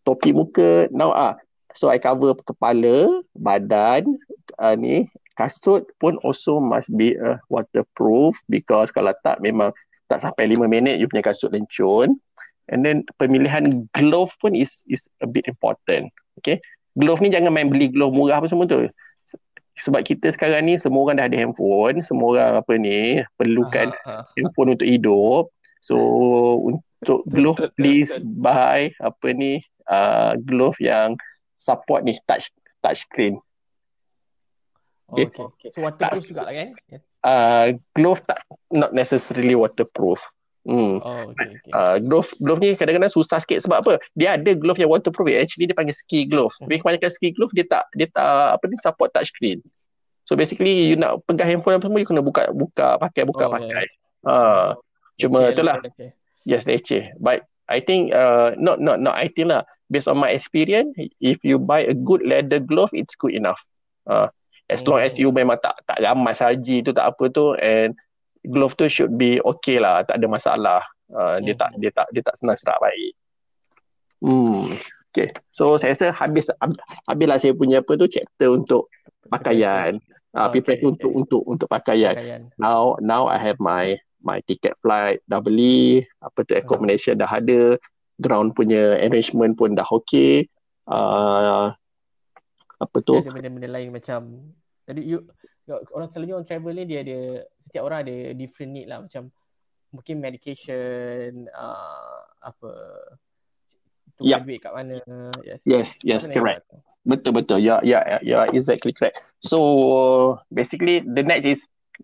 topi 0.06 0.36
muka 0.36 0.86
now 0.94 1.12
ah 1.12 1.36
so 1.76 1.92
i 1.92 2.00
cover 2.00 2.32
kepala 2.48 3.26
badan 3.36 4.06
uh, 4.62 4.78
ni 4.78 5.10
kasut 5.36 5.88
pun 5.98 6.20
also 6.22 6.62
must 6.62 6.92
be 6.94 7.16
uh, 7.18 7.40
waterproof 7.48 8.38
because 8.52 8.92
kalau 8.92 9.16
tak 9.26 9.40
memang 9.40 9.72
tak 10.12 10.22
sampai 10.22 10.52
5 10.52 10.68
minit 10.68 11.00
you 11.00 11.08
punya 11.08 11.26
kasut 11.26 11.50
lencun. 11.56 12.20
And 12.70 12.86
then 12.86 13.02
pemilihan 13.18 13.90
glove 13.98 14.30
pun 14.38 14.54
is 14.54 14.86
is 14.86 15.10
a 15.26 15.28
bit 15.28 15.50
important 15.50 16.14
okay 16.38 16.62
glove 17.00 17.24
ni 17.24 17.32
jangan 17.32 17.56
main 17.56 17.72
beli 17.72 17.88
glove 17.90 18.12
murah 18.12 18.44
apa 18.44 18.52
semua 18.52 18.68
tu 18.68 18.86
sebab 19.80 20.04
kita 20.04 20.36
sekarang 20.36 20.68
ni 20.68 20.76
semua 20.76 21.08
orang 21.08 21.24
dah 21.24 21.28
ada 21.32 21.40
handphone 21.40 22.04
semua 22.04 22.28
orang 22.36 22.52
apa 22.60 22.74
ni 22.76 23.24
perlukan 23.40 23.96
aha, 24.04 24.28
aha. 24.28 24.32
handphone 24.36 24.76
untuk 24.76 24.88
hidup 24.88 25.48
so 25.80 25.96
untuk 26.68 27.24
glove 27.32 27.64
please 27.80 28.12
buy 28.20 28.92
apa 29.00 29.28
ni 29.32 29.64
uh, 29.88 30.36
glove 30.44 30.76
yang 30.84 31.16
support 31.56 32.04
ni 32.04 32.20
touch 32.28 32.52
touch 32.84 33.08
screen 33.08 33.40
okay. 35.08 35.32
okay. 35.32 35.44
okay. 35.48 35.70
so 35.72 35.80
waterproof 35.80 36.28
juga 36.28 36.42
lah 36.44 36.54
kan 36.54 36.70
uh, 37.24 37.68
glove 37.96 38.20
tak 38.28 38.44
not 38.76 38.92
necessarily 38.92 39.56
waterproof 39.56 40.20
Hmm. 40.68 41.00
Oh, 41.00 41.32
okay, 41.32 41.56
okay. 41.56 41.72
Uh, 41.72 41.98
glove 42.04 42.30
glove 42.44 42.60
ni 42.60 42.76
kadang-kadang 42.76 43.10
susah 43.10 43.40
sikit 43.40 43.64
sebab 43.64 43.80
apa? 43.80 43.94
Dia 44.14 44.36
ada 44.36 44.52
glove 44.54 44.78
yang 44.78 44.92
waterproof. 44.92 45.32
Actually 45.32 45.72
dia 45.72 45.76
panggil 45.76 45.96
ski 45.96 46.28
glove. 46.28 46.52
Hmm. 46.60 46.68
Tapi 46.68 46.84
kebanyakan 46.84 47.12
ski 47.12 47.32
glove 47.32 47.54
dia 47.56 47.66
tak 47.66 47.88
dia 47.96 48.12
tak 48.12 48.60
apa 48.60 48.64
ni 48.68 48.76
support 48.84 49.10
touch 49.16 49.32
screen. 49.32 49.64
So 50.28 50.38
basically 50.38 50.94
you 50.94 51.00
nak 51.00 51.24
pegang 51.26 51.58
handphone 51.58 51.80
apa 51.80 51.88
semua 51.88 52.04
you 52.04 52.10
kena 52.10 52.22
buka 52.22 52.52
buka 52.54 53.00
pakai 53.00 53.24
buka 53.26 53.50
Oh, 53.50 53.54
pakai. 53.56 53.86
Ha. 54.28 54.34
Cuma 55.18 55.48
Leceh 55.48 55.52
itulah. 55.58 55.76
lah, 55.80 55.86
leceh. 55.88 56.10
Yes, 56.46 56.64
leceh. 56.68 57.16
But 57.18 57.48
I 57.66 57.80
think 57.80 58.12
uh, 58.14 58.54
not 58.60 58.78
not 58.78 59.00
not 59.00 59.16
I 59.16 59.32
think 59.32 59.50
lah. 59.50 59.64
Based 59.90 60.06
on 60.06 60.22
my 60.22 60.30
experience, 60.30 60.94
if 61.18 61.42
you 61.42 61.58
buy 61.58 61.82
a 61.82 61.98
good 61.98 62.22
leather 62.22 62.62
glove, 62.62 62.94
it's 62.94 63.18
good 63.18 63.34
enough. 63.34 63.58
Uh, 64.06 64.30
as 64.70 64.86
long 64.86 65.02
as 65.02 65.18
Hmm. 65.18 65.26
you 65.26 65.30
memang 65.34 65.58
tak 65.66 65.82
tak 65.90 65.98
ramas 65.98 66.38
haji 66.38 66.86
tu 66.86 66.94
tak 66.94 67.10
apa 67.10 67.26
tu 67.34 67.58
and 67.58 67.98
glove 68.48 68.76
tu 68.80 68.88
should 68.88 69.16
be 69.20 69.40
okay 69.44 69.82
lah, 69.82 70.04
tak 70.08 70.22
ada 70.22 70.28
masalah. 70.30 70.82
Uh, 71.10 71.42
dia 71.42 71.58
Hmm. 71.58 71.62
tak 71.62 71.72
dia 71.82 71.92
tak 71.92 72.08
dia 72.14 72.22
tak 72.22 72.36
senang 72.38 72.58
serak 72.60 72.78
baik. 72.80 73.14
Hmm. 74.22 74.78
Okay. 75.10 75.34
So 75.50 75.82
saya 75.82 75.98
rasa 75.98 76.14
habis 76.14 76.54
hab- 76.62 76.78
habislah 77.10 77.42
saya 77.42 77.58
punya 77.58 77.82
apa 77.82 77.98
tu 77.98 78.06
chapter 78.06 78.54
untuk 78.54 78.88
pakaian. 79.28 79.98
Uh, 80.30 80.46
Okay, 80.46 80.62
prepare 80.62 80.78
okay. 80.78 80.90
untuk 80.94 81.12
untuk 81.12 81.42
untuk 81.50 81.68
pakaian. 81.68 82.14
Pakaian. 82.14 82.42
Now 82.62 82.94
now 83.02 83.26
I 83.26 83.42
have 83.42 83.58
my 83.58 83.98
my 84.22 84.38
ticket 84.46 84.78
flight 84.86 85.26
dah 85.26 85.42
beli, 85.42 86.06
apa 86.22 86.46
tu 86.46 86.54
accommodation 86.54 87.18
dah 87.18 87.32
ada, 87.32 87.82
ground 88.22 88.54
punya 88.54 89.02
arrangement 89.02 89.58
pun 89.58 89.74
dah 89.74 89.88
okay. 89.90 90.46
Uh, 90.86 91.74
apa 92.78 92.98
tu? 93.02 93.18
Ada 93.18 93.34
benda-benda 93.34 93.70
lain 93.74 93.90
macam 93.90 94.54
jadi 94.86 95.02
you 95.06 95.20
orang 95.94 96.10
selalunya 96.10 96.36
orang 96.40 96.48
travel 96.50 96.74
ni 96.74 96.84
dia 96.90 97.00
ada 97.06 97.20
setiap 97.68 97.84
orang 97.86 98.00
ada 98.08 98.16
different 98.34 98.72
need 98.74 98.88
lah 98.90 99.04
macam 99.04 99.30
mungkin 99.90 100.22
medication 100.22 101.50
uh, 101.54 102.22
apa 102.42 102.72
tukar 104.18 104.42
Yup. 104.42 104.46
duit 104.46 104.60
kat 104.62 104.74
mana 104.74 104.98
yes 105.46 105.62
Yes, 105.66 105.90
yes, 106.04 106.28
mana 106.28 106.34
correct. 106.36 106.64
Betul 107.08 107.32
betul. 107.42 107.60
Ya 107.64 107.80
ya 107.82 108.20
ya 108.22 108.46
exactly 108.52 108.92
correct. 108.92 109.18
So 109.40 110.38
basically 110.52 111.02
the 111.02 111.24
next 111.24 111.48
is 111.48 111.60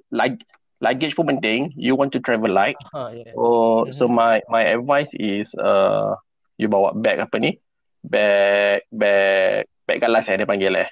like 0.10 0.40
luggage 0.80 1.14
pun 1.14 1.28
penting. 1.28 1.76
You 1.76 1.94
want 2.00 2.16
to 2.16 2.24
travel 2.24 2.50
light. 2.50 2.80
ha 2.96 3.12
yeah. 3.12 3.36
Oh, 3.36 3.86
so 3.92 4.08
Mhm. 4.08 4.16
my 4.16 4.36
my 4.50 4.64
advice 4.66 5.12
is 5.20 5.52
uh 5.60 6.16
you 6.58 6.72
bawa 6.72 6.96
bag 6.96 7.20
apa 7.22 7.36
ni? 7.38 7.60
Bag 8.02 8.88
bag 8.90 9.68
bag 9.86 10.00
galas 10.00 10.32
eh 10.32 10.40
dia 10.40 10.48
panggil 10.48 10.74
eh. 10.80 10.90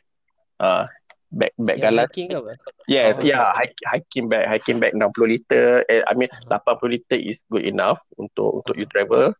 Uh, 0.61 0.85
bag 1.33 1.51
bag 1.57 1.77
Yang 1.81 1.85
galas. 1.89 2.05
hiking 2.07 2.27
ke 2.29 2.35
apa 2.37 2.51
Yes, 2.85 3.13
Oh, 3.17 3.25
yeah, 3.25 3.49
hike, 3.57 3.79
hiking 3.89 4.25
bag, 4.29 4.45
hiking 4.45 4.77
bag 4.77 4.93
60 4.93 5.25
liter. 5.25 5.81
Eh, 5.89 6.05
I 6.05 6.13
mean 6.13 6.29
Uh-huh. 6.29 6.77
80 6.77 6.93
liter 6.93 7.17
is 7.17 7.41
good 7.49 7.65
enough 7.65 7.97
untuk 8.15 8.61
untuk 8.61 8.75
you 8.77 8.85
travel. 8.85 9.33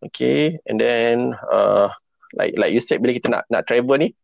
Okay, 0.00 0.56
and 0.64 0.80
then 0.80 1.36
uh 1.52 1.92
like 2.32 2.56
like 2.56 2.72
you 2.72 2.80
said 2.80 3.02
bila 3.02 3.12
kita 3.12 3.28
nak 3.28 3.44
nak 3.52 3.66
travel 3.66 4.00
ni 4.00 4.16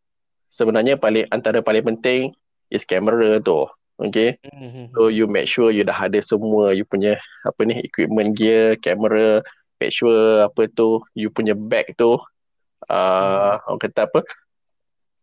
sebenarnya 0.49 0.97
paling 0.97 1.27
antara 1.29 1.61
paling 1.61 1.85
penting 1.85 2.33
is 2.71 2.87
kamera 2.87 3.43
tu. 3.43 3.67
Okay. 3.97 4.37
Mhm. 4.47 4.93
So 4.93 5.09
you 5.09 5.25
make 5.27 5.49
sure 5.49 5.69
you 5.69 5.85
dah 5.85 5.97
ada 5.97 6.21
semua 6.21 6.73
you 6.73 6.85
punya 6.85 7.17
apa 7.45 7.61
ni 7.65 7.81
equipment 7.81 8.37
gear, 8.37 8.77
kamera, 8.77 9.41
make 9.77 9.93
sure 9.93 10.45
apa 10.45 10.69
tu 10.69 11.01
you 11.12 11.29
punya 11.29 11.57
bag 11.57 11.93
tu 11.97 12.17
uh, 12.89 13.53
orang 13.65 13.81
kata 13.81 14.05
apa 14.05 14.21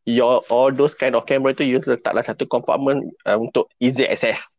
your 0.04 0.44
all 0.52 0.72
those 0.72 0.96
kind 0.96 1.16
of 1.16 1.24
camera 1.26 1.56
tu 1.56 1.64
you 1.64 1.80
letaklah 1.80 2.24
satu 2.24 2.48
compartment 2.48 3.12
uh, 3.28 3.40
untuk 3.40 3.72
easy 3.80 4.04
access. 4.08 4.56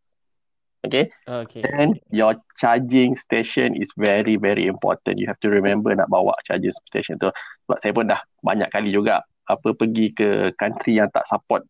Okay. 0.84 1.08
okay 1.24 1.64
And 1.64 1.96
your 2.12 2.36
charging 2.60 3.16
station 3.16 3.72
is 3.72 3.88
very 3.96 4.36
very 4.36 4.68
important. 4.68 5.16
You 5.16 5.28
have 5.32 5.40
to 5.40 5.48
remember 5.48 5.92
nak 5.96 6.12
bawa 6.12 6.36
charging 6.44 6.76
station 6.88 7.16
tu. 7.16 7.32
Sebab 7.64 7.78
saya 7.80 7.92
pun 7.96 8.04
dah 8.08 8.20
banyak 8.44 8.68
kali 8.68 8.92
juga 8.92 9.24
apa 9.48 9.76
pergi 9.76 10.12
ke 10.12 10.52
country 10.56 11.00
yang 11.00 11.08
tak 11.12 11.28
support 11.28 11.64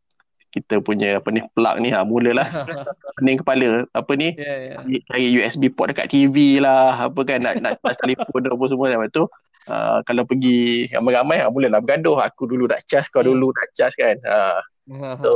kita 0.54 0.78
punya 0.78 1.18
apa 1.18 1.34
ni 1.34 1.42
plug 1.50 1.82
ni 1.82 1.90
ha 1.90 2.06
mulalah 2.06 2.46
pening 3.18 3.42
kepala 3.42 3.90
apa 3.90 4.12
ni 4.14 4.38
yeah 4.38 4.78
yeah 4.78 5.02
cari 5.10 5.26
USB 5.34 5.66
port 5.74 5.90
dekat 5.90 6.14
TV 6.14 6.62
lah 6.62 7.10
apa 7.10 7.20
kan 7.26 7.42
nak 7.42 7.58
nak 7.58 7.82
charge 7.82 7.98
telefon 7.98 8.46
apa 8.46 8.64
semua 8.70 8.86
lepas 8.94 9.10
tu 9.10 9.26
uh, 9.68 10.00
kalau 10.04 10.24
pergi 10.24 10.88
ramai-ramai 10.92 11.40
ha, 11.40 11.50
mulalah 11.52 11.80
bergaduh. 11.80 12.20
Aku 12.20 12.48
dulu 12.48 12.68
nak 12.68 12.84
charge 12.88 13.08
kau 13.12 13.20
Hmm. 13.24 13.32
dulu 13.32 13.52
nak 13.52 13.68
charge 13.76 13.96
kan. 13.96 14.16
Uh, 14.24 14.60
so 15.24 15.30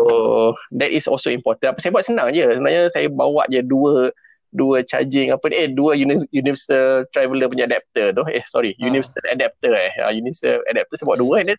that 0.76 0.92
is 0.92 1.08
also 1.08 1.32
important. 1.32 1.72
Apa 1.72 1.80
saya 1.80 1.92
buat 1.94 2.04
senang 2.04 2.32
je. 2.36 2.44
Sebenarnya 2.44 2.92
saya 2.92 3.08
bawa 3.08 3.48
je 3.48 3.64
dua 3.64 4.12
dua 4.52 4.80
charging 4.84 5.32
apa 5.32 5.44
ni. 5.48 5.56
Eh 5.56 5.68
dua 5.72 5.96
uni- 5.96 6.28
universal 6.32 7.04
traveler 7.12 7.48
punya 7.48 7.68
adapter 7.68 8.12
tu. 8.12 8.24
Eh 8.28 8.44
sorry. 8.48 8.76
Ah. 8.76 8.88
universal 8.88 9.24
adapter 9.28 9.72
eh. 9.72 9.92
Uh, 10.04 10.12
universal 10.12 10.60
adapter. 10.68 10.94
Saya 10.96 11.06
bawa 11.08 11.18
dua 11.20 11.34
and 11.40 11.48
then 11.52 11.58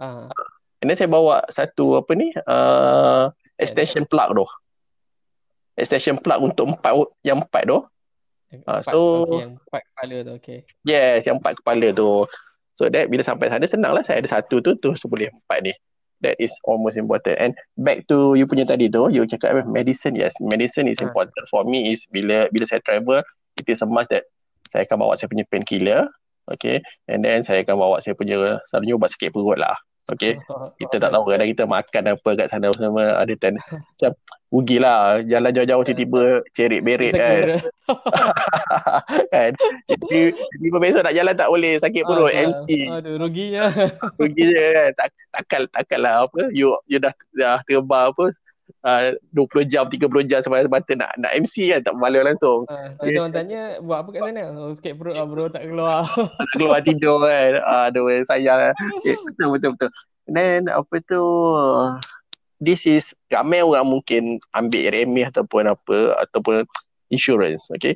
ah. 0.00 0.28
and 0.80 0.86
then 0.88 0.96
saya 0.96 1.08
bawa 1.08 1.44
satu 1.52 2.00
apa 2.00 2.12
ni 2.16 2.32
uh, 2.48 3.28
extension 3.60 4.08
plug 4.08 4.32
tu. 4.32 4.46
Extension 5.78 6.16
plug 6.18 6.42
untuk 6.42 6.64
empat 6.74 6.92
yang 7.22 7.44
empat 7.44 7.68
tu 7.68 7.78
Empat 8.48 8.88
so- 8.88 9.28
okay, 9.28 9.44
yang 9.44 9.52
empat 9.60 9.82
kepala 9.92 10.16
tu 10.24 10.32
okay 10.40 10.58
Yes, 10.88 11.28
yang 11.28 11.36
empat 11.40 11.60
kepala 11.60 11.88
tu. 11.92 12.24
So 12.78 12.86
that 12.88 13.10
bila 13.10 13.20
sampai 13.26 13.50
sana 13.52 13.66
senang 13.68 13.92
lah 13.92 14.06
saya 14.06 14.22
ada 14.22 14.30
satu 14.30 14.62
tu 14.62 14.72
tu 14.78 14.88
boleh 15.10 15.28
empat 15.28 15.66
ni. 15.66 15.74
That 16.18 16.34
is 16.42 16.50
almost 16.66 16.98
important. 16.98 17.38
And 17.38 17.52
back 17.78 18.10
to 18.10 18.34
you 18.34 18.46
punya 18.50 18.66
tadi 18.66 18.90
tu, 18.90 19.06
you 19.06 19.22
cakap 19.22 19.54
apa? 19.54 19.62
medicine. 19.66 20.18
Yes, 20.18 20.34
medicine 20.42 20.90
is 20.90 20.98
Ah. 20.98 21.10
important 21.10 21.46
for 21.46 21.62
me 21.62 21.94
is 21.94 22.06
bila 22.10 22.50
bila 22.50 22.66
saya 22.66 22.82
travel, 22.82 23.22
it 23.54 23.66
is 23.70 23.82
a 23.82 23.86
must 23.86 24.10
that 24.10 24.26
saya 24.74 24.82
akan 24.86 25.06
bawa 25.06 25.14
saya 25.14 25.30
punya 25.30 25.46
painkiller. 25.46 26.10
Okay. 26.48 26.80
And 27.06 27.22
then 27.22 27.44
saya 27.46 27.62
akan 27.62 27.76
bawa 27.78 27.96
saya 28.02 28.18
punya 28.18 28.58
selalunya 28.66 28.96
ubat 28.98 29.14
sakit 29.14 29.30
perut 29.30 29.60
lah. 29.62 29.78
Okay. 30.08 30.40
Kita 30.80 30.96
tak 30.96 31.10
tahu 31.12 31.28
kadang 31.28 31.48
kita 31.52 31.64
makan 31.68 32.02
apa 32.16 32.30
kat 32.32 32.48
sana 32.48 32.72
sama 32.72 33.20
ada 33.20 33.34
ten 33.36 33.60
macam 33.92 34.12
rugilah 34.48 35.20
jalan 35.28 35.52
jauh-jauh 35.52 35.84
tiba-tiba 35.84 36.40
cerit 36.56 36.80
Kita 36.80 37.20
kan. 37.20 37.42
kan. 39.32 39.50
Jadi 39.84 40.20
tiba 40.32 40.78
besok 40.80 41.04
nak 41.04 41.12
jalan 41.12 41.34
tak 41.36 41.48
boleh 41.52 41.76
sakit 41.76 42.02
perut 42.08 42.32
Ah, 42.32 42.40
empty. 42.48 42.80
Aduh 42.88 43.20
ruginya. 43.20 43.68
Je 44.16 44.64
kan. 44.72 44.90
Tak, 44.96 45.06
takkan 45.36 45.60
takkan 45.68 46.00
lah 46.00 46.24
apa 46.24 46.48
you 46.56 46.72
you 46.88 46.96
dah 46.96 47.12
dah 47.36 47.60
terbang 47.68 48.08
apa 48.08 48.24
uh, 48.84 49.14
20 49.34 49.68
jam 49.68 49.84
30 49.86 50.30
jam 50.30 50.40
semata-mata 50.40 50.92
nak 50.94 51.12
nak 51.18 51.32
MC 51.34 51.72
kan 51.72 51.80
tak 51.84 51.94
malu 51.96 52.20
langsung. 52.22 52.64
Ah, 52.68 52.94
Kalau 53.00 53.26
orang 53.26 53.34
tanya 53.34 53.60
buat 53.82 53.98
apa 54.04 54.08
kat 54.14 54.20
sana? 54.24 54.44
Oh, 54.54 54.72
sikit 54.76 54.94
perut 54.96 55.14
lah 55.16 55.26
bro 55.26 55.46
tak 55.50 55.64
keluar. 55.66 56.08
Tak 56.08 56.54
keluar 56.56 56.78
tidur 56.84 57.16
kan. 57.22 57.52
Aduh 57.88 58.08
sayang. 58.24 58.72
Eh, 59.08 59.16
betul 59.24 59.48
betul 59.56 59.70
betul. 59.76 59.90
Then 60.28 60.68
apa 60.68 61.00
tu 61.08 61.22
this 62.58 62.86
is 62.86 63.14
ramai 63.30 63.62
orang 63.62 63.86
mungkin 63.86 64.42
ambil 64.54 64.90
remeh 64.90 65.26
ataupun 65.30 65.70
apa 65.70 66.18
ataupun 66.26 66.66
insurance 67.14 67.70
okay 67.70 67.94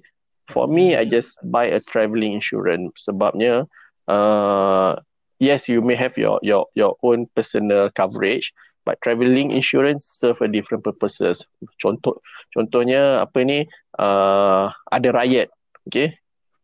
for 0.51 0.71
me 0.71 0.95
I 0.95 1.05
just 1.05 1.39
buy 1.51 1.67
a 1.67 1.83
travelling 1.83 2.39
insurance 2.39 3.07
sebabnya 3.07 3.67
uh, 4.07 4.97
yes 5.43 5.67
you 5.67 5.83
may 5.83 5.99
have 5.99 6.15
your 6.15 6.39
your 6.43 6.71
your 6.79 6.95
own 7.03 7.27
personal 7.35 7.91
coverage 7.93 8.55
but 8.85 8.99
travelling 9.01 9.55
insurance 9.55 10.07
serve 10.07 10.39
a 10.43 10.49
different 10.51 10.83
purposes. 10.83 11.47
Contoh 11.79 12.19
contohnya 12.55 13.23
apa 13.23 13.39
ni 13.47 13.65
uh, 13.99 14.71
ada 14.91 15.09
riot 15.15 15.49
okay? 15.87 16.19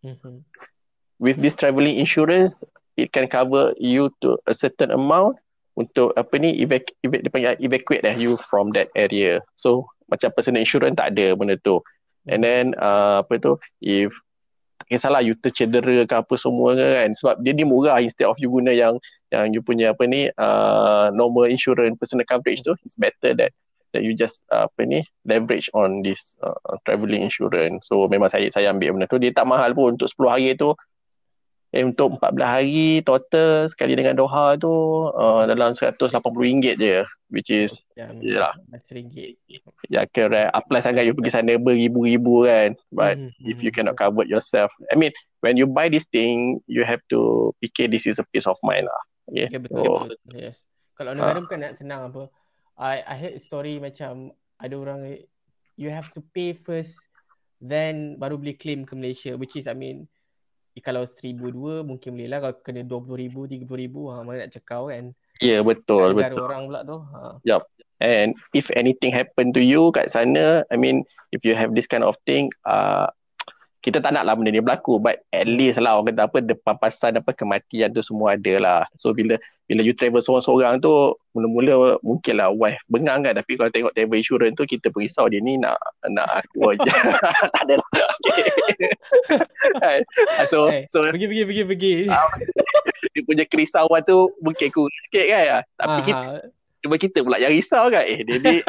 Mhm. 0.06 0.46
with 1.18 1.42
this 1.42 1.58
travelling 1.58 1.98
insurance 1.98 2.62
it 2.94 3.10
can 3.10 3.26
cover 3.26 3.74
you 3.78 4.10
to 4.22 4.38
a 4.46 4.54
certain 4.54 4.94
amount 4.94 5.38
untuk 5.78 6.10
apa 6.18 6.34
ni 6.42 6.58
evac, 6.58 6.90
evac 7.06 7.22
dia 7.22 7.30
panggil 7.30 7.54
evacuate 7.62 8.02
eh, 8.02 8.18
you 8.18 8.34
from 8.50 8.74
that 8.74 8.90
area. 8.98 9.38
So 9.54 9.86
macam 10.10 10.34
personal 10.34 10.66
insurance 10.66 10.98
tak 10.98 11.14
ada 11.14 11.38
benda 11.38 11.54
tu. 11.62 11.78
And 12.26 12.42
then 12.42 12.74
uh, 12.82 13.22
apa 13.22 13.38
tu 13.38 13.62
if 13.78 14.10
tak 14.82 14.90
kisahlah 14.90 15.22
you 15.22 15.38
tercedera 15.38 16.02
ke 16.06 16.14
apa 16.18 16.34
semua 16.34 16.74
ke 16.74 16.82
kan. 16.82 17.10
Sebab 17.14 17.34
dia 17.46 17.54
ni 17.54 17.62
murah 17.62 18.02
instead 18.02 18.26
of 18.26 18.38
you 18.42 18.50
guna 18.50 18.74
yang 18.74 18.98
yang 19.28 19.52
you 19.52 19.60
punya 19.60 19.92
apa 19.92 20.08
ni 20.08 20.32
uh, 20.40 21.12
normal 21.12 21.48
insurance 21.48 21.96
personal 22.00 22.24
coverage 22.24 22.64
tu 22.64 22.72
it's 22.80 22.96
better 22.96 23.36
that 23.36 23.52
that 23.96 24.04
you 24.04 24.12
just 24.12 24.44
uh, 24.52 24.68
apa 24.68 24.84
ni 24.84 25.00
leverage 25.24 25.72
on 25.72 26.04
this 26.04 26.36
uh, 26.44 26.52
travelling 26.84 27.24
insurance. 27.24 27.88
So 27.88 28.04
memang 28.04 28.28
saya 28.28 28.48
saya 28.52 28.68
ambil 28.68 28.92
benda 28.96 29.08
tu. 29.08 29.16
Dia 29.16 29.32
tak 29.32 29.48
mahal 29.48 29.72
pun. 29.72 29.96
Untuk 29.96 30.12
10 30.12 30.28
hari 30.28 30.52
tu 30.56 30.76
eh 31.68 31.84
untuk 31.84 32.16
14 32.16 32.40
hari 32.48 33.04
total 33.04 33.68
sekali 33.68 33.92
dengan 33.92 34.16
Doha 34.16 34.56
tu 34.56 34.72
uh, 35.12 35.44
dalam 35.44 35.76
RM180 35.76 36.76
je. 36.80 37.04
Which 37.28 37.48
is 37.52 37.80
Yang 37.96 38.24
Yelah. 38.24 38.52
RM100. 38.72 39.36
ya 39.88 40.04
kira 40.08 40.48
apply 40.52 40.80
sangat 40.80 41.04
you 41.08 41.12
pergi 41.16 41.32
sana 41.32 41.56
beribu-ribu 41.56 42.44
kan. 42.44 42.76
But 42.92 43.16
Mhm. 43.20 43.40
if 43.44 43.60
you 43.60 43.72
cannot 43.72 43.96
cover 43.96 44.24
yourself 44.24 44.68
I 44.92 44.96
mean 44.96 45.12
when 45.40 45.56
you 45.56 45.64
buy 45.64 45.88
this 45.88 46.04
thing 46.08 46.60
you 46.68 46.84
have 46.84 47.00
to 47.08 47.52
fikir 47.64 47.88
this 47.88 48.04
is 48.04 48.20
a 48.20 48.24
peace 48.32 48.48
of 48.48 48.56
mind 48.60 48.84
lah 48.84 49.02
okay 49.28 49.46
Ya 49.52 49.58
betul, 49.60 49.84
betul. 49.84 50.32
Yes. 50.32 50.56
Kalau 50.96 51.12
Ah. 51.12 51.16
negara 51.16 51.38
bukan 51.44 51.58
nak 51.62 51.76
senang 51.78 52.00
apa. 52.10 52.32
I 52.78 53.02
I 53.04 53.14
heard 53.18 53.36
story 53.42 53.78
macam 53.82 54.32
ada 54.58 54.74
orang 54.74 55.22
you 55.78 55.90
have 55.90 56.10
to 56.14 56.22
pay 56.34 56.54
first 56.54 56.94
then 57.58 58.18
baru 58.18 58.38
boleh 58.38 58.54
claim 58.54 58.86
ke 58.86 58.94
Malaysia 58.94 59.34
which 59.34 59.54
is 59.58 59.66
I 59.66 59.74
mean 59.74 60.06
kalau 60.78 61.02
seribu 61.10 61.50
dua 61.50 61.82
mungkin 61.82 62.14
boleh 62.14 62.30
lah 62.30 62.38
kalau 62.38 62.54
kena 62.62 62.86
dua 62.86 63.02
puluh 63.02 63.18
ribu 63.18 63.50
tiga 63.50 63.66
puluh 63.66 63.82
ribu 63.82 64.00
ha, 64.14 64.22
mana 64.22 64.46
nak 64.46 64.54
cekau 64.54 64.94
kan 64.94 65.10
ya 65.42 65.58
betul 65.58 66.14
negara 66.14 66.38
betul 66.38 66.46
orang 66.46 66.62
pula 66.70 66.80
tu 66.86 66.98
ha. 67.02 67.34
Yup. 67.42 67.66
And 67.98 68.38
if 68.54 68.70
anything 68.78 69.10
happen 69.10 69.50
to 69.58 69.62
you 69.62 69.90
kat 69.90 70.06
sana, 70.06 70.62
I 70.70 70.78
mean, 70.78 71.02
if 71.34 71.42
you 71.42 71.58
have 71.58 71.74
this 71.74 71.90
kind 71.90 72.06
of 72.06 72.14
thing, 72.30 72.46
uh, 72.62 73.10
kita 73.88 74.04
tak 74.04 74.12
nak 74.12 74.28
lah 74.28 74.36
benda 74.36 74.52
ni 74.52 74.60
berlaku 74.60 75.00
but 75.00 75.24
at 75.32 75.48
least 75.48 75.80
lah 75.80 75.96
orang 75.96 76.12
kata 76.12 76.28
apa 76.28 76.38
depan 76.44 76.76
pasan 76.76 77.16
apa 77.16 77.32
kematian 77.32 77.88
tu 77.96 78.04
semua 78.04 78.36
ada 78.36 78.54
lah. 78.60 78.80
So 79.00 79.16
bila 79.16 79.40
bila 79.64 79.80
you 79.80 79.96
travel 79.96 80.20
seorang-seorang 80.20 80.84
tu 80.84 81.16
mula-mula 81.32 81.96
mungkin 82.04 82.36
lah 82.36 82.52
wife 82.52 82.76
bengang 82.92 83.24
kan. 83.24 83.40
Tapi 83.40 83.56
kalau 83.56 83.72
tengok 83.72 83.96
travel 83.96 84.20
insurance 84.20 84.60
tu 84.60 84.68
kita 84.68 84.92
berisau 84.92 85.24
dia 85.32 85.40
ni 85.40 85.56
nak 85.56 85.80
nak 86.04 86.44
aku 86.44 86.76
aja. 86.76 86.92
Tak 87.56 87.64
ada 87.64 87.74
lah. 87.80 87.90
Okay. 88.28 88.44
so 90.52 90.68
hey, 90.68 90.84
so 90.92 91.00
pergi 91.08 91.24
pergi 91.24 91.44
pergi 91.48 91.64
pergi. 91.64 91.94
dia 93.16 93.22
punya 93.24 93.44
kerisauan 93.48 94.04
tu 94.04 94.28
mungkin 94.44 94.68
kurang 94.68 95.00
sikit 95.08 95.26
kan 95.32 95.64
tapi 95.80 95.98
Aha. 96.04 96.04
kita 96.04 96.24
Cuba 96.78 96.94
kita 96.94 97.26
pula 97.26 97.40
yang 97.40 97.50
risau 97.50 97.88
kan. 97.88 98.04
Eh 98.04 98.20
dia 98.22 98.36
ni 98.36 98.60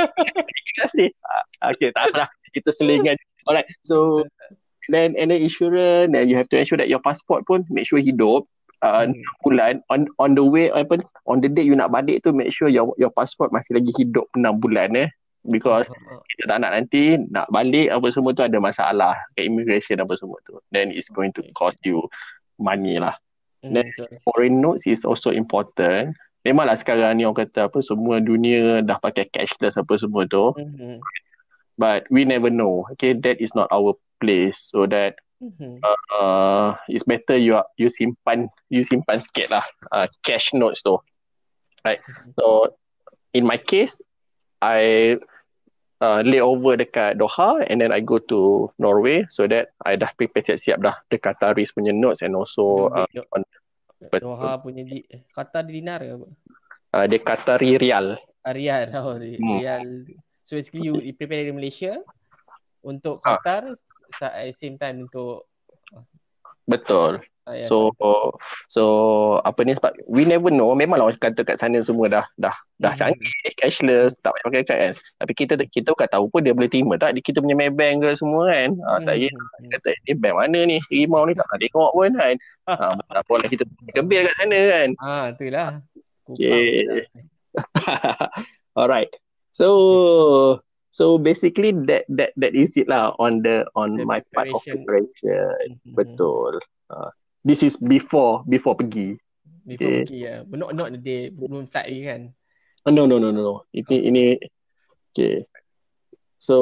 ah, 0.79 1.43
Okay 1.75 1.91
tak 1.91 2.09
apa 2.09 2.25
lah. 2.25 2.29
Kita 2.55 2.71
selingan. 2.71 3.19
Alright 3.45 3.67
So 3.85 4.25
then 4.89 5.15
and 5.17 5.31
then 5.31 5.41
insurance 5.41 6.11
and 6.13 6.29
you 6.29 6.35
have 6.35 6.49
to 6.49 6.57
ensure 6.57 6.77
that 6.77 6.89
your 6.89 7.01
passport 7.01 7.45
pun 7.45 7.65
make 7.69 7.87
sure 7.87 8.01
hidup 8.01 8.45
uh, 8.81 9.05
hmm. 9.07 9.15
bulan. 9.45 9.81
On 9.89 10.07
on 10.19 10.35
the 10.35 10.43
way 10.43 10.71
apa 10.71 10.99
on 11.27 11.41
the 11.41 11.49
day 11.49 11.63
you 11.63 11.75
nak 11.75 11.93
balik 11.93 12.23
tu 12.23 12.33
make 12.35 12.51
sure 12.51 12.67
your 12.67 12.91
your 12.97 13.13
passport 13.13 13.51
masih 13.53 13.77
lagi 13.79 13.91
hidup 13.97 14.27
6 14.35 14.43
bulan 14.61 14.95
eh. 14.97 15.09
Because 15.47 15.87
uh, 15.87 16.19
uh. 16.19 16.21
kita 16.35 16.51
tak 16.51 16.57
nak 16.61 16.71
nanti 16.75 17.15
nak 17.31 17.47
balik 17.49 17.89
apa 17.89 18.07
semua 18.11 18.31
tu 18.35 18.43
ada 18.43 18.57
masalah. 18.59 19.15
Ke 19.37 19.47
immigration 19.47 20.03
apa 20.03 20.13
semua 20.19 20.37
tu. 20.43 20.59
Then 20.73 20.91
it's 20.91 21.09
going 21.11 21.31
to 21.39 21.41
cost 21.55 21.79
you 21.87 22.03
money 22.59 22.99
lah. 22.99 23.15
Hmm, 23.63 23.75
then 23.75 23.87
foreign 24.27 24.59
notes 24.59 24.87
is 24.87 25.03
also 25.03 25.31
important. 25.31 26.15
Memanglah 26.47 26.79
sekarang 26.79 27.19
ni 27.19 27.27
orang 27.27 27.47
kata 27.47 27.67
apa 27.67 27.83
semua 27.83 28.23
dunia 28.23 28.79
dah 28.79 28.95
pakai 29.03 29.27
cashless 29.31 29.75
apa 29.75 29.99
semua 29.99 30.23
tu. 30.27 30.55
Hmm. 30.55 31.03
but 31.79 32.03
we 32.11 32.27
never 32.27 32.51
know. 32.51 32.83
Okay 32.93 33.15
that 33.23 33.39
is 33.39 33.55
not 33.55 33.71
our 33.71 33.95
place 34.19 34.69
so 34.69 34.85
that 34.85 35.17
mm-hmm. 35.41 35.79
uh, 36.13 36.75
it's 36.91 37.07
better 37.07 37.39
you 37.39 37.57
you 37.79 37.87
simpan 37.87 38.51
you 38.69 38.83
simpan 38.83 39.23
sikit 39.23 39.49
lah 39.49 39.65
uh, 39.95 40.07
cash 40.21 40.51
notes 40.53 40.83
tu 40.83 40.99
right 41.87 42.03
mm-hmm. 42.03 42.35
so 42.37 42.75
in 43.33 43.47
my 43.47 43.57
case 43.57 43.97
I 44.59 45.15
uh, 46.03 46.21
lay 46.23 46.43
over 46.43 46.75
dekat 46.75 47.19
Doha 47.19 47.63
and 47.67 47.79
then 47.79 47.91
I 47.91 48.03
go 48.03 48.19
to 48.31 48.71
Norway 48.79 49.27
so 49.31 49.47
that 49.47 49.71
I 49.83 49.95
dah 49.95 50.11
prepare 50.15 50.43
siap-siap 50.43 50.79
dah 50.83 50.95
the 51.11 51.19
Qataris 51.19 51.71
punya 51.75 51.95
notes 51.95 52.23
and 52.23 52.35
also 52.35 52.91
uh, 52.91 53.07
on, 53.35 53.43
Doha 53.99 54.59
punya 54.63 54.87
di 54.87 55.03
Qatar 55.35 55.67
dinar 55.67 55.99
ke 55.99 56.15
apa? 56.15 56.27
Uh, 56.95 57.05
dia 57.05 57.19
Qatari 57.19 57.75
Rial. 57.75 58.15
Uh, 58.47 58.53
Rial. 58.55 58.83
Oh, 58.95 59.19
hmm. 59.19 59.59
Rial. 59.59 59.87
So 60.47 60.57
basically 60.57 60.87
you 60.87 60.95
prepare 61.13 61.45
dari 61.45 61.53
Malaysia 61.53 61.99
untuk 62.81 63.19
ah. 63.27 63.37
Qatar 63.37 63.75
at 64.21 64.49
the 64.49 64.55
same 64.57 64.75
time 64.81 65.05
untuk 65.07 65.45
betul. 66.69 67.21
Uh, 67.49 67.57
yeah. 67.57 67.65
so 67.65 67.89
so 68.69 68.83
apa 69.41 69.65
ni 69.65 69.73
sebab 69.73 69.89
we 70.05 70.21
never 70.21 70.53
know. 70.53 70.69
Memanglah 70.77 71.09
orang 71.09 71.17
kata 71.17 71.41
kat 71.41 71.57
sana 71.57 71.81
semua 71.81 72.05
dah 72.05 72.25
dah 72.37 72.53
dah 72.77 72.93
mm-hmm. 72.93 73.17
canggih 73.17 73.53
cashless 73.57 74.21
tak 74.21 74.37
payah 74.37 74.45
pakai 74.45 74.61
kad 74.61 74.77
kan 74.77 74.93
tapi 75.17 75.31
kita 75.33 75.53
kita 75.65 75.89
bukan 75.97 76.09
tahu 76.13 76.25
pun 76.29 76.45
dia 76.45 76.53
boleh 76.53 76.69
terima 76.69 76.93
tak. 77.01 77.17
Di 77.17 77.25
kita 77.25 77.41
punya 77.41 77.57
Maybank 77.57 78.05
ke 78.05 78.09
semua 78.21 78.53
kan. 78.53 78.69
Ha, 78.77 78.89
mm-hmm. 79.01 79.05
saya 79.09 79.27
kata 79.73 79.89
ni 80.05 80.13
bank 80.13 80.35
mana 80.37 80.59
ni? 80.69 80.77
Rimau 80.93 81.25
ni 81.25 81.33
tak 81.33 81.49
nak 81.49 81.57
tengok 81.57 81.91
pun 81.97 82.11
kan. 82.13 82.35
Ha, 82.69 82.73
tak 83.01 83.23
boleh 83.25 83.49
kita 83.49 83.63
kebir 83.97 84.29
kat 84.29 84.33
sana 84.37 84.59
kan. 84.69 84.89
Ha 85.01 85.13
itulah 85.33 85.67
okay. 86.29 86.85
alright. 88.77 89.09
So 89.49 90.61
So 90.99 91.15
basically 91.15 91.71
that 91.87 92.03
that 92.11 92.35
that 92.35 92.51
is 92.51 92.75
it 92.75 92.91
lah 92.91 93.15
on 93.23 93.39
the 93.39 93.63
on 93.71 93.95
the 93.95 94.03
my 94.03 94.19
part 94.35 94.51
of 94.51 94.59
preparation. 94.67 95.79
Mm-hmm. 95.79 95.95
Betul. 95.95 96.59
Uh, 96.91 97.15
this 97.47 97.63
is 97.63 97.79
before 97.79 98.43
before 98.51 98.75
pergi. 98.75 99.15
Before 99.63 99.87
okay. 99.87 100.03
pergi 100.03 100.19
ya. 100.19 100.43
Yeah. 100.43 100.59
Not 100.59 100.75
not 100.75 100.91
the 100.91 100.99
day 100.99 101.31
belum 101.31 101.71
flight 101.71 101.87
lagi 101.87 102.03
kan. 102.03 102.21
Oh, 102.83 102.91
no 102.91 103.07
no 103.07 103.15
no 103.15 103.31
no 103.31 103.39
no. 103.39 103.55
Ini 103.71 103.95
oh. 103.95 104.09
ini 104.11 104.23
okay. 105.15 105.47
So 106.35 106.55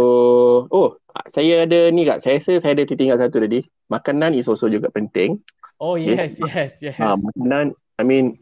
oh 0.69 1.01
saya 1.33 1.65
ada 1.65 1.89
ni 1.89 2.05
kak. 2.05 2.21
Saya 2.21 2.37
rasa 2.37 2.61
saya 2.61 2.77
ada 2.77 2.85
tertinggal 2.85 3.17
satu 3.17 3.41
tadi. 3.41 3.65
Makanan 3.89 4.37
is 4.37 4.45
also 4.45 4.69
juga 4.69 4.93
penting. 4.93 5.41
Oh 5.81 5.97
yes 5.97 6.37
okay. 6.37 6.77
yes 6.77 6.93
yes. 6.93 6.95
Ah 7.01 7.17
uh, 7.17 7.17
makanan 7.17 7.73
I 7.97 8.05
mean 8.05 8.37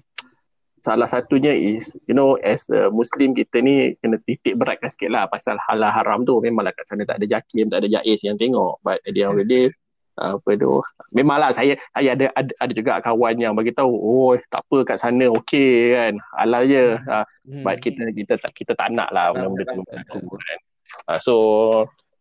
salah 0.86 1.10
satunya 1.10 1.50
is 1.50 1.98
you 2.06 2.14
know 2.14 2.38
as 2.46 2.70
a 2.70 2.94
muslim 2.94 3.34
kita 3.34 3.58
ni 3.66 3.98
kena 4.06 4.22
titik 4.30 4.54
beratkan 4.62 4.86
sikit 4.94 5.10
lah 5.10 5.26
pasal 5.26 5.58
halal 5.66 5.90
haram 5.90 6.22
tu. 6.22 6.38
Memanglah 6.38 6.78
kat 6.78 6.86
sana 6.86 7.10
tak 7.10 7.18
ada 7.18 7.26
jakim 7.26 7.74
tak 7.74 7.82
ada 7.82 7.90
jais 7.90 8.22
yang 8.22 8.38
tengok. 8.38 8.78
But 8.86 9.02
at 9.02 9.18
the 9.18 9.26
end 9.26 9.34
of 9.34 9.42
the 9.42 9.48
day 9.50 9.66
apa 10.16 10.56
tu 10.56 10.80
memanglah 11.12 11.52
saya 11.52 11.76
saya 11.92 12.16
ada 12.16 12.32
ada, 12.40 12.52
ada 12.56 12.72
juga 12.72 13.04
kawan 13.04 13.36
yang 13.36 13.52
bagi 13.52 13.76
tahu 13.76 13.92
oh 13.92 14.32
tak 14.48 14.64
apa 14.64 14.78
kat 14.88 14.98
sana 15.04 15.28
okey 15.44 15.92
kan 15.92 16.14
halal 16.40 16.64
je. 16.64 16.96
Uh, 17.04 17.26
but 17.66 17.84
kita 17.84 18.14
kita 18.16 18.40
tak 18.40 18.52
kita 18.56 18.72
tak 18.80 18.96
nak 18.96 19.12
lah 19.12 19.36
benda-benda 19.36 20.00
tu 20.08 20.24
kan. 20.24 20.60
Uh, 21.12 21.20
so 21.20 21.34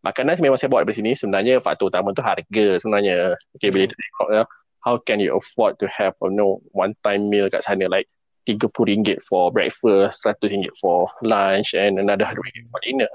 makanan 0.03 0.35
memang 0.43 0.59
saya 0.59 0.67
bawa 0.67 0.83
dari 0.83 0.99
sini. 0.99 1.15
Sebenarnya 1.15 1.63
faktor 1.63 1.87
utama 1.87 2.11
tu 2.11 2.25
harga 2.25 2.65
sebenarnya. 2.83 3.39
Okey 3.55 3.71
bila 3.71 3.87
kita 3.87 3.95
tengok 3.95 4.27
uh, 4.43 4.47
how 4.83 4.99
can 4.99 5.23
you 5.23 5.31
afford 5.31 5.79
to 5.79 5.87
have 5.87 6.13
you 6.19 6.35
know 6.35 6.59
one 6.75 6.91
time 6.99 7.31
meal 7.31 7.47
kat 7.47 7.63
sana? 7.63 7.87
Like 7.87 8.11
RM30 8.45 9.21
for 9.25 9.49
breakfast, 9.49 10.21
RM100 10.23 10.77
for 10.77 11.09
lunch 11.25 11.73
and 11.73 11.97
another 11.97 12.29
RM100 12.29 12.69
for 12.69 12.79
dinner. 12.85 13.11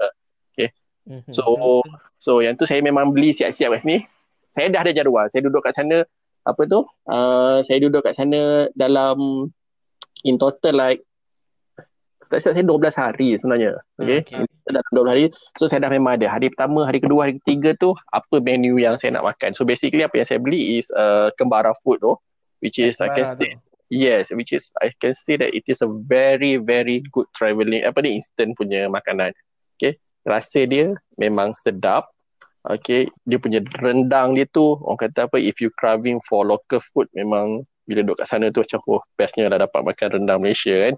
Okay. 0.51 0.69
Mm-hmm. 1.07 1.31
So 1.31 1.81
so 2.19 2.43
yang 2.43 2.59
tu 2.59 2.67
saya 2.67 2.83
memang 2.83 3.15
beli 3.15 3.31
siap-siap 3.31 3.79
kat 3.79 3.81
sini. 3.87 3.97
Saya 4.51 4.67
dah 4.67 4.83
ada 4.83 4.91
jadual. 4.91 5.31
Saya 5.31 5.47
duduk 5.47 5.63
kat 5.63 5.79
sana 5.79 6.03
apa 6.43 6.61
tu? 6.67 6.83
Uh, 7.07 7.63
saya 7.63 7.79
duduk 7.79 8.03
kat 8.03 8.19
sana 8.19 8.67
dalam 8.75 9.47
in 10.27 10.35
total 10.35 10.75
like 10.75 11.01
tak 12.31 12.39
silap 12.39 12.55
saya 12.55 12.65
12 12.95 13.03
hari 13.03 13.29
sebenarnya. 13.35 13.71
Okay. 13.99 14.23
okay. 14.23 14.43
Dalam 14.63 14.83
12 14.95 15.11
hari. 15.11 15.23
So 15.59 15.67
saya 15.67 15.83
dah 15.83 15.91
memang 15.91 16.15
ada. 16.15 16.31
Hari 16.31 16.47
pertama, 16.55 16.87
hari 16.87 17.03
kedua, 17.03 17.27
hari 17.27 17.43
ketiga 17.43 17.75
tu 17.75 17.91
apa 18.07 18.39
menu 18.39 18.79
yang 18.79 18.95
saya 18.95 19.19
nak 19.19 19.27
makan. 19.27 19.51
So 19.51 19.67
basically 19.67 20.07
apa 20.07 20.23
yang 20.23 20.27
saya 20.31 20.39
beli 20.39 20.79
is 20.79 20.87
uh, 20.95 21.27
kembara 21.35 21.75
food 21.83 21.99
tu. 21.99 22.15
Which 22.63 22.79
is 22.79 23.03
I 23.03 23.11
can 23.11 23.27
say 23.35 23.59
Yes, 23.91 24.31
which 24.31 24.55
is 24.55 24.71
I 24.79 24.95
can 25.03 25.11
say 25.11 25.35
that 25.35 25.51
it 25.51 25.67
is 25.67 25.83
a 25.83 25.89
very 25.91 26.55
very 26.55 27.03
good 27.11 27.27
travelling 27.35 27.83
apa 27.83 27.99
ni 27.99 28.15
instant 28.23 28.55
punya 28.55 28.87
makanan. 28.87 29.35
Okay, 29.75 29.99
rasa 30.23 30.63
dia 30.63 30.95
memang 31.19 31.51
sedap. 31.51 32.07
Okay, 32.63 33.11
dia 33.27 33.35
punya 33.35 33.59
rendang 33.83 34.39
dia 34.39 34.47
tu 34.47 34.79
orang 34.87 35.11
kata 35.11 35.27
apa 35.27 35.35
if 35.43 35.59
you 35.59 35.67
craving 35.75 36.23
for 36.23 36.47
local 36.47 36.79
food 36.79 37.11
memang 37.11 37.67
bila 37.83 38.07
duduk 38.07 38.23
kat 38.23 38.31
sana 38.31 38.47
tu 38.47 38.63
macam 38.63 38.79
oh 38.87 39.03
bestnya 39.19 39.51
lah 39.51 39.59
dapat 39.59 39.83
makan 39.83 40.23
rendang 40.23 40.39
Malaysia 40.39 40.71
kan. 40.87 40.95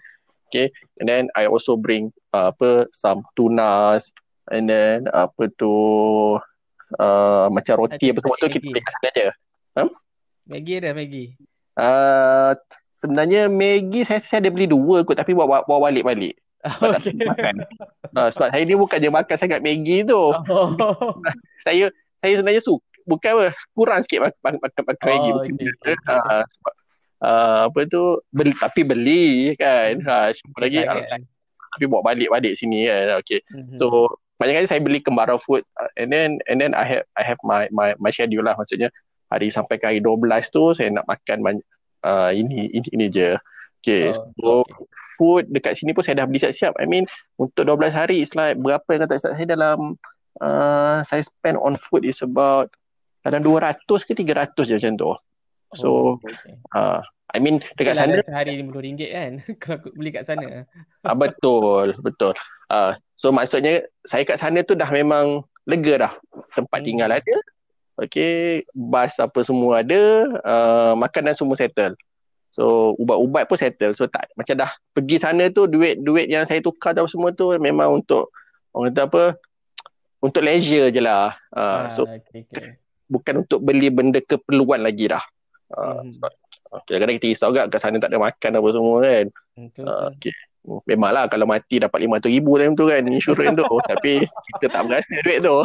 Okay, 0.53 0.69
and 1.01 1.09
then 1.09 1.33
I 1.33 1.49
also 1.49 1.73
bring 1.73 2.13
uh, 2.29 2.53
apa 2.53 2.93
some 2.93 3.25
tunas 3.33 4.13
and 4.53 4.69
then 4.69 5.09
apa 5.09 5.49
tu 5.57 5.73
uh, 7.01 7.49
macam 7.49 7.89
roti 7.89 8.13
apa 8.13 8.21
semua 8.21 8.37
tu 8.37 8.53
kita 8.53 8.69
beli 8.69 8.81
kat 8.85 8.93
sana 9.01 9.09
je. 9.17 9.27
Huh? 9.81 9.89
Maggi 10.45 10.73
ada 10.77 10.93
Maggi. 10.93 11.33
Uh, 11.73 12.53
sebenarnya 12.93 13.49
Maggi 13.49 14.05
saya 14.05 14.21
saya 14.21 14.45
ada 14.45 14.53
beli 14.53 14.69
dua 14.69 15.01
kot 15.03 15.17
tapi 15.17 15.33
bawa 15.33 15.65
bawa 15.65 15.89
balik 15.89 16.05
balik. 16.09 16.35
Okay. 16.63 17.51
Uh, 18.15 18.31
sebab 18.31 18.55
saya 18.55 18.63
ni 18.63 18.77
bukan 18.79 19.03
je 19.03 19.09
makan 19.11 19.35
sangat 19.35 19.59
Maggi 19.59 20.07
tu. 20.07 20.31
Oh. 20.31 20.69
saya 21.65 21.91
saya 22.23 22.33
sebenarnya 22.39 22.63
suka 22.63 22.85
bukan 23.03 23.35
apa 23.35 23.45
kurang 23.75 23.99
sikit 23.99 24.31
makan 24.31 24.63
makan, 24.63 24.83
makan 24.87 25.05
Maggi. 25.09 25.29
Oh, 25.33 25.41
okay. 25.43 25.95
uh, 26.07 26.43
uh, 27.19 27.59
apa 27.67 27.79
tu 27.91 28.21
beli 28.31 28.55
tapi 28.55 28.81
beli 28.87 29.57
kan. 29.59 29.99
Ha 30.07 30.31
uh, 30.31 30.61
lagi 30.61 30.79
kan. 30.87 31.25
tapi 31.73 31.89
bawa 31.89 32.13
balik-balik 32.13 32.53
sini 32.53 32.87
kan. 32.87 33.19
Okay. 33.19 33.41
Mm-hmm. 33.51 33.81
So 33.81 34.07
banyak 34.37 34.63
kali 34.63 34.67
saya 34.69 34.81
beli 34.83 34.99
kembara 35.01 35.35
food 35.41 35.65
uh, 35.81 35.89
and 35.99 36.13
then 36.13 36.39
and 36.47 36.61
then 36.61 36.71
I 36.77 36.85
have 36.85 37.05
I 37.17 37.23
have 37.25 37.41
my 37.43 37.67
my 37.73 37.97
my 37.99 38.11
schedule 38.13 38.45
lah 38.45 38.55
maksudnya 38.55 38.93
hari 39.33 39.49
sampai 39.49 39.81
ke 39.81 39.85
hari 39.89 39.99
12 39.99 40.29
tu 40.53 40.77
saya 40.77 40.93
nak 40.93 41.09
makan 41.09 41.41
banyak 41.41 41.65
uh, 42.03 42.29
ini 42.31 42.69
ini 42.71 42.87
ini 42.93 43.05
je. 43.09 43.39
Okay, 43.83 44.15
uh, 44.15 44.31
so 44.39 44.63
okay. 44.63 44.87
food 45.19 45.43
dekat 45.51 45.75
sini 45.75 45.91
pun 45.91 46.07
saya 46.07 46.23
dah 46.23 46.27
beli 46.27 46.39
siap-siap. 46.39 46.79
I 46.79 46.87
mean, 46.87 47.03
untuk 47.35 47.67
12 47.67 47.91
hari, 47.91 48.23
it's 48.23 48.31
like 48.31 48.55
berapa 48.55 48.85
yang 48.95 49.01
kata 49.03 49.19
saya 49.19 49.43
dalam, 49.43 49.99
uh, 50.39 51.03
saya 51.03 51.19
spend 51.19 51.59
on 51.59 51.75
food 51.75 52.07
is 52.07 52.23
about 52.23 52.71
dalam 53.27 53.43
200 53.43 53.83
ke 53.83 54.15
300 54.15 54.55
je 54.55 54.75
macam 54.79 54.93
tu. 54.95 55.11
So, 55.75 55.89
oh, 55.89 56.09
okay. 56.21 56.55
uh, 56.77 57.03
I 57.33 57.41
mean, 57.41 57.59
dekat 57.75 57.97
Yalah, 57.97 58.05
sana. 58.05 58.15
Sehari 58.23 58.61
RM50 58.61 59.01
kan, 59.09 59.31
kalau 59.63 59.77
beli 59.97 60.09
kat 60.13 60.23
sana. 60.29 60.63
uh, 61.03 61.15
betul, 61.17 61.97
betul. 61.99 62.33
Uh, 62.69 62.93
so, 63.17 63.33
maksudnya, 63.33 63.83
saya 64.05 64.23
kat 64.23 64.37
sana 64.37 64.61
tu 64.61 64.77
dah 64.77 64.87
memang 64.87 65.41
lega 65.65 66.07
dah. 66.07 66.13
Tempat 66.53 66.79
hmm. 66.79 66.87
tinggal 66.87 67.09
ada, 67.09 67.35
Okay, 67.93 68.65
bas 68.73 69.13
apa 69.21 69.45
semua 69.45 69.85
ada, 69.85 70.25
uh, 70.41 70.93
makanan 70.97 71.37
semua 71.37 71.53
settle. 71.53 71.93
So 72.53 72.93
ubat-ubat 72.97 73.45
pun 73.45 73.57
settle. 73.57 73.93
So 73.93 74.09
tak 74.09 74.33
macam 74.33 74.57
dah 74.61 74.73
pergi 74.93 75.21
sana 75.21 75.49
tu 75.53 75.69
duit-duit 75.69 76.29
yang 76.29 76.45
saya 76.45 76.61
tukar 76.61 76.97
dan 76.97 77.05
semua 77.05 77.33
tu 77.33 77.53
memang 77.57 78.01
untuk 78.01 78.33
orang 78.73 78.93
kata 78.93 79.01
apa 79.09 79.23
untuk 80.25 80.41
leisure 80.41 80.89
je 80.89 81.01
lah. 81.01 81.37
Uh, 81.53 81.61
ah, 81.61 81.83
so 81.93 82.05
okay, 82.05 82.45
okay. 82.49 82.77
bukan 83.09 83.45
untuk 83.45 83.61
beli 83.61 83.93
benda 83.93 84.21
keperluan 84.21 84.81
lagi 84.81 85.09
dah. 85.09 85.21
Uh, 85.73 86.05
mm-hmm. 86.05 86.17
so, 86.17 86.25
okay, 86.73 86.97
kadang-kadang 86.97 87.17
kita 87.21 87.27
risau 87.33 87.49
agak 87.53 87.73
kat 87.73 87.81
sana 87.81 87.97
tak 88.01 88.09
ada 88.09 88.21
makan 88.21 88.51
apa 88.57 88.69
semua 88.73 88.97
kan. 89.01 89.25
Uh, 89.81 90.09
okay. 90.13 90.33
Memanglah 90.63 91.27
kalau 91.27 91.43
mati 91.43 91.75
dapat 91.75 92.07
RM500,000 92.07 92.47
dalam 92.55 92.73
tu 92.79 92.87
kan 92.87 93.03
insurans 93.03 93.51
tu 93.59 93.67
tapi 93.91 94.23
kita 94.23 94.65
tak 94.71 94.81
berasa 94.87 95.13
duit 95.19 95.43
tu. 95.43 95.57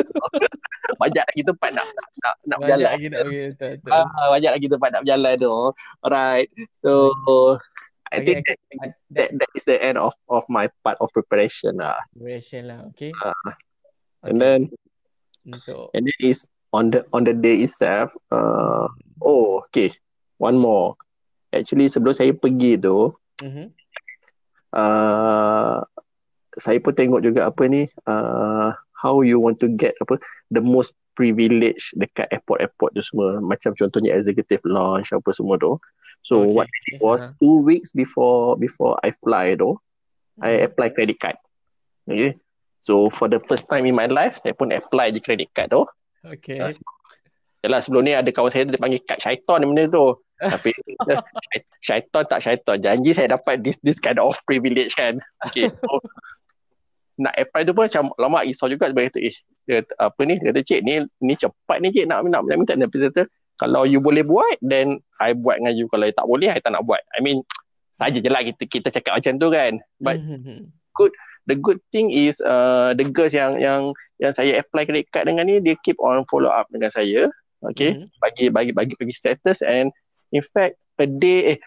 banyak 1.02 1.24
lagi 1.26 1.42
tempat 1.42 1.70
nak 1.74 1.86
nak 1.90 2.06
nak, 2.22 2.34
nak 2.46 2.58
berjalan. 2.62 2.92
Lagi 2.94 3.06
nak 3.10 3.20
betul, 3.26 3.72
betul. 3.74 3.90
Ah, 3.90 4.28
banyak 4.30 4.52
lagi 4.54 4.66
tempat 4.70 4.88
nak 4.94 5.00
berjalan 5.02 5.34
tu. 5.42 5.54
Alright. 6.06 6.48
So 6.86 6.92
I 8.14 8.22
okay, 8.22 8.26
think 8.26 8.38
okay. 8.46 8.56
That, 8.78 8.90
that 9.18 9.28
that 9.42 9.50
is 9.58 9.64
the 9.66 9.78
end 9.82 9.98
of 9.98 10.14
of 10.30 10.46
my 10.46 10.70
part 10.86 10.94
of 11.02 11.10
preparation 11.10 11.82
lah. 11.82 11.98
Preparation 12.14 12.70
lah, 12.70 12.78
okay. 12.94 13.10
Uh, 13.18 13.50
and 14.30 14.38
okay. 14.38 14.42
then 14.46 14.60
so. 15.66 15.90
and 15.90 16.06
it 16.06 16.20
is 16.22 16.46
on 16.70 16.94
the 16.94 17.02
on 17.10 17.26
the 17.26 17.34
day 17.34 17.66
itself. 17.66 18.14
Uh, 18.30 18.86
oh, 19.18 19.66
okay. 19.66 19.90
One 20.38 20.54
more. 20.54 20.94
Actually 21.50 21.90
sebelum 21.90 22.14
saya 22.14 22.30
pergi 22.30 22.78
tu, 22.78 23.10
mm-hmm 23.42 23.83
uh, 24.74 25.80
saya 26.58 26.78
pun 26.78 26.94
tengok 26.94 27.22
juga 27.22 27.50
apa 27.50 27.62
ni 27.66 27.86
uh, 28.06 28.74
how 28.94 29.22
you 29.22 29.38
want 29.38 29.58
to 29.58 29.70
get 29.74 29.94
apa 30.02 30.18
the 30.54 30.62
most 30.62 30.94
privilege 31.14 31.94
dekat 31.94 32.26
airport-airport 32.34 32.90
tu 32.94 33.02
semua 33.02 33.38
macam 33.38 33.74
contohnya 33.78 34.14
executive 34.14 34.62
lounge 34.66 35.14
apa 35.14 35.30
semua 35.30 35.54
tu 35.58 35.78
so 36.26 36.42
okay. 36.42 36.50
what 36.54 36.68
it 36.90 36.98
was 36.98 37.22
uh-huh. 37.22 37.34
two 37.38 37.56
weeks 37.62 37.94
before 37.94 38.58
before 38.58 38.98
I 39.06 39.14
fly 39.22 39.54
tu 39.54 39.74
uh-huh. 39.74 40.42
I 40.42 40.58
hmm. 40.58 40.66
apply 40.70 40.90
credit 40.94 41.22
card 41.22 41.38
okay 42.10 42.34
so 42.82 43.08
for 43.14 43.30
the 43.30 43.38
first 43.46 43.70
time 43.70 43.86
in 43.86 43.94
my 43.94 44.10
life 44.10 44.42
saya 44.42 44.58
pun 44.58 44.74
apply 44.74 45.14
je 45.14 45.22
credit 45.22 45.54
card 45.54 45.70
tu 45.70 45.86
okay 46.26 46.58
uh, 46.58 46.74
Yalah 47.64 47.80
sebelum 47.80 48.04
ni 48.04 48.12
ada 48.12 48.28
kawan 48.28 48.52
saya 48.52 48.68
dia 48.68 48.76
panggil 48.76 49.00
kad 49.08 49.16
syaitan 49.24 49.64
benda 49.64 49.88
tu. 49.88 50.20
Tapi 50.44 50.70
syaitan 51.86 52.24
tak 52.28 52.40
syaitan. 52.44 52.76
Janji 52.80 53.16
saya 53.16 53.36
dapat 53.36 53.64
this 53.64 53.80
this 53.80 54.00
kind 54.00 54.20
of 54.20 54.36
privilege 54.44 54.92
kan. 54.94 55.20
Okay. 55.48 55.70
So, 55.70 55.92
nak 57.14 57.34
apply 57.38 57.62
tu 57.62 57.72
pun 57.72 57.86
macam 57.86 58.10
lama 58.18 58.42
risau 58.42 58.66
juga 58.66 58.90
sebab 58.90 59.06
kata 59.06 59.22
eh 59.22 59.36
dia, 59.70 59.86
apa 60.02 60.18
ni 60.26 60.34
dia 60.42 60.50
kata 60.50 60.60
cik 60.66 60.80
ni 60.82 61.06
ni 61.22 61.38
cepat 61.38 61.78
ni 61.78 61.94
cik 61.94 62.10
nak 62.10 62.26
nak, 62.26 62.42
nak 62.42 62.58
minta 62.58 62.74
dia 62.74 62.90
kata 62.90 63.30
kalau 63.62 63.86
you 63.86 64.02
boleh 64.02 64.26
buat 64.26 64.58
then 64.66 64.98
I 65.22 65.30
buat 65.30 65.62
dengan 65.62 65.78
you 65.78 65.86
kalau 65.86 66.10
tak 66.10 66.26
boleh 66.26 66.50
I 66.50 66.58
tak 66.58 66.74
nak 66.74 66.90
buat. 66.90 66.98
I 67.14 67.22
mean 67.22 67.46
saja 67.94 68.18
je 68.18 68.26
lah 68.26 68.42
kita 68.42 68.66
kita 68.66 68.90
cakap 68.90 69.22
macam 69.22 69.38
tu 69.38 69.48
kan. 69.54 69.78
But 70.02 70.18
mm-hmm. 70.18 70.74
good 70.98 71.14
the 71.46 71.54
good 71.54 71.78
thing 71.94 72.10
is 72.10 72.42
uh, 72.42 72.98
the 72.98 73.06
girls 73.06 73.30
yang 73.30 73.62
yang 73.62 73.94
yang 74.18 74.34
saya 74.34 74.58
apply 74.58 74.90
credit 74.90 75.06
card 75.14 75.30
dengan 75.30 75.46
ni 75.46 75.62
dia 75.62 75.78
keep 75.86 75.98
on 76.02 76.26
follow 76.26 76.50
up 76.50 76.66
dengan 76.74 76.90
saya 76.90 77.30
okay 77.64 77.96
mm-hmm. 77.96 78.20
bagi 78.20 78.46
bagi 78.52 78.72
bagi 78.72 78.94
bagi 78.96 79.14
status 79.14 79.64
and 79.64 79.90
in 80.32 80.44
fact 80.54 80.78
a 81.00 81.06
day 81.06 81.56
eh 81.56 81.58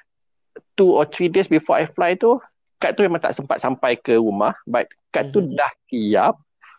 two 0.80 0.93
or 0.93 1.06
three 1.06 1.30
days 1.30 1.50
before 1.50 1.78
I 1.78 1.86
fly 1.91 2.15
tu 2.17 2.41
kad 2.78 2.98
tu 2.98 3.06
memang 3.06 3.22
tak 3.22 3.34
sempat 3.34 3.62
sampai 3.62 3.98
ke 3.98 4.17
rumah 4.17 4.54
but 4.70 4.89
kad 5.13 5.30
mm-hmm. 5.30 5.54
tu 5.54 5.58
dah 5.58 5.72
siap 5.89 6.36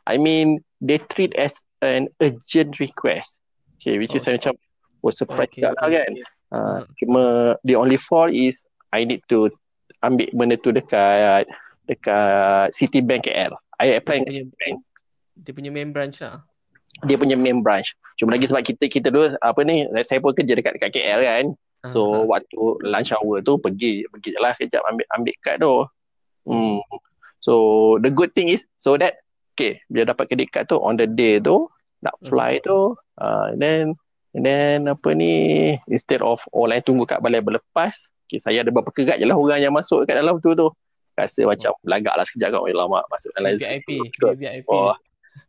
I 0.06 0.16
mean 0.16 0.62
they 0.82 1.02
treat 1.12 1.34
as 1.34 1.62
an 1.82 2.08
urgent 2.22 2.78
request 2.78 3.38
okay 3.78 3.98
which 3.98 4.14
is 4.14 4.26
oh. 4.26 4.34
macam 4.34 4.54
was 5.02 5.18
surprise 5.18 5.50
okay. 5.50 5.66
lah 5.66 5.74
kan 5.78 6.10
uh, 6.54 6.80
cuma 7.02 7.54
the 7.66 7.74
only 7.74 7.98
fall 7.98 8.30
is 8.30 8.66
I 8.94 9.04
need 9.04 9.22
to 9.30 9.50
ambil 10.06 10.30
benda 10.34 10.56
tu 10.62 10.70
dekat 10.70 11.50
dekat 11.90 12.70
Citibank 12.74 13.26
KL 13.26 13.54
I 13.78 13.98
apply 13.98 14.26
dia 14.26 14.46
punya, 14.46 14.74
dia 15.38 15.52
punya 15.54 15.70
main 15.74 15.90
branch 15.90 16.22
lah 16.22 16.42
dia 17.06 17.14
punya 17.14 17.38
main 17.38 17.62
branch. 17.62 17.94
Cuma 18.18 18.34
lagi 18.34 18.50
sebab 18.50 18.66
kita 18.66 18.90
kita 18.90 19.08
dulu 19.14 19.30
apa 19.38 19.60
ni 19.62 19.86
saya 20.02 20.18
pun 20.18 20.34
kerja 20.34 20.58
dekat 20.58 20.80
dekat 20.80 20.98
KL 20.98 21.20
kan. 21.22 21.44
So 21.86 22.10
uh-huh. 22.10 22.22
waktu 22.26 22.58
lunch 22.82 23.14
hour 23.14 23.38
tu 23.46 23.54
pergi 23.62 24.02
pergi 24.10 24.34
je 24.34 24.40
lah 24.42 24.52
kejap 24.58 24.82
ambil 24.82 25.06
ambil 25.14 25.34
kad 25.46 25.62
tu. 25.62 25.86
Hmm. 26.42 26.82
So 27.38 27.54
the 28.02 28.10
good 28.10 28.34
thing 28.34 28.50
is 28.50 28.66
so 28.74 28.98
that 28.98 29.22
okay 29.54 29.78
bila 29.86 30.10
dapat 30.10 30.26
kredit 30.34 30.50
kad 30.50 30.66
tu 30.66 30.78
on 30.82 30.98
the 30.98 31.06
day 31.06 31.38
tu 31.38 31.70
nak 32.02 32.18
fly 32.26 32.58
uh-huh. 32.58 32.66
tu 32.66 32.78
uh, 33.22 33.54
and 33.54 33.62
then 33.62 33.82
and 34.34 34.42
then 34.42 34.90
apa 34.90 35.14
ni 35.14 35.34
instead 35.86 36.18
of 36.22 36.42
lain 36.50 36.82
tunggu 36.82 37.06
kat 37.06 37.22
balai 37.22 37.42
berlepas 37.42 37.94
okay, 38.26 38.42
saya 38.42 38.66
ada 38.66 38.70
berapa 38.74 38.90
kerat 38.90 39.18
je 39.18 39.26
lah 39.26 39.38
orang 39.38 39.62
yang 39.62 39.74
masuk 39.74 40.06
kat 40.06 40.18
dalam 40.18 40.38
tu 40.42 40.54
tu 40.58 40.70
rasa 41.14 41.42
uh-huh. 41.42 41.54
macam 41.54 41.70
lagak 41.86 42.14
lah 42.14 42.24
sekejap 42.26 42.54
kat 42.54 42.60
orang 42.62 42.78
lama 42.78 42.98
masuk 43.10 43.30
dalam 43.34 43.54
VIP 43.54 43.88
VIP 44.38 44.66
oh, 44.70 44.94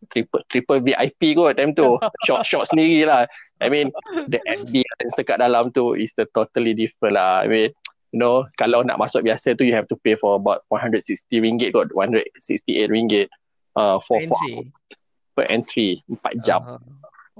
triple 0.10 0.42
triple 0.50 0.80
VIP 0.82 1.36
kot 1.38 1.58
time 1.58 1.74
tu. 1.74 1.98
Short 2.26 2.46
short 2.46 2.66
sendiri 2.70 3.06
lah 3.06 3.30
I 3.60 3.68
mean 3.68 3.92
the 4.32 4.40
ambience 4.48 5.14
dekat 5.20 5.44
dalam 5.44 5.74
tu 5.76 5.94
is 5.94 6.14
the 6.16 6.26
totally 6.32 6.74
different 6.74 7.20
lah. 7.20 7.44
I 7.44 7.48
mean 7.48 7.70
you 8.16 8.20
know 8.20 8.48
kalau 8.58 8.82
nak 8.82 8.98
masuk 8.98 9.26
biasa 9.26 9.58
tu 9.60 9.68
you 9.68 9.76
have 9.76 9.90
to 9.92 9.98
pay 10.02 10.18
for 10.18 10.40
about 10.40 10.66
160 10.72 11.04
ringgit 11.42 11.76
kot 11.76 11.92
168 11.94 12.90
ringgit. 12.90 13.28
Uh, 13.78 14.02
for, 14.02 14.20
for 14.28 14.42
per 15.38 15.46
entry 15.48 16.04
4 16.10 16.44
jam. 16.44 16.62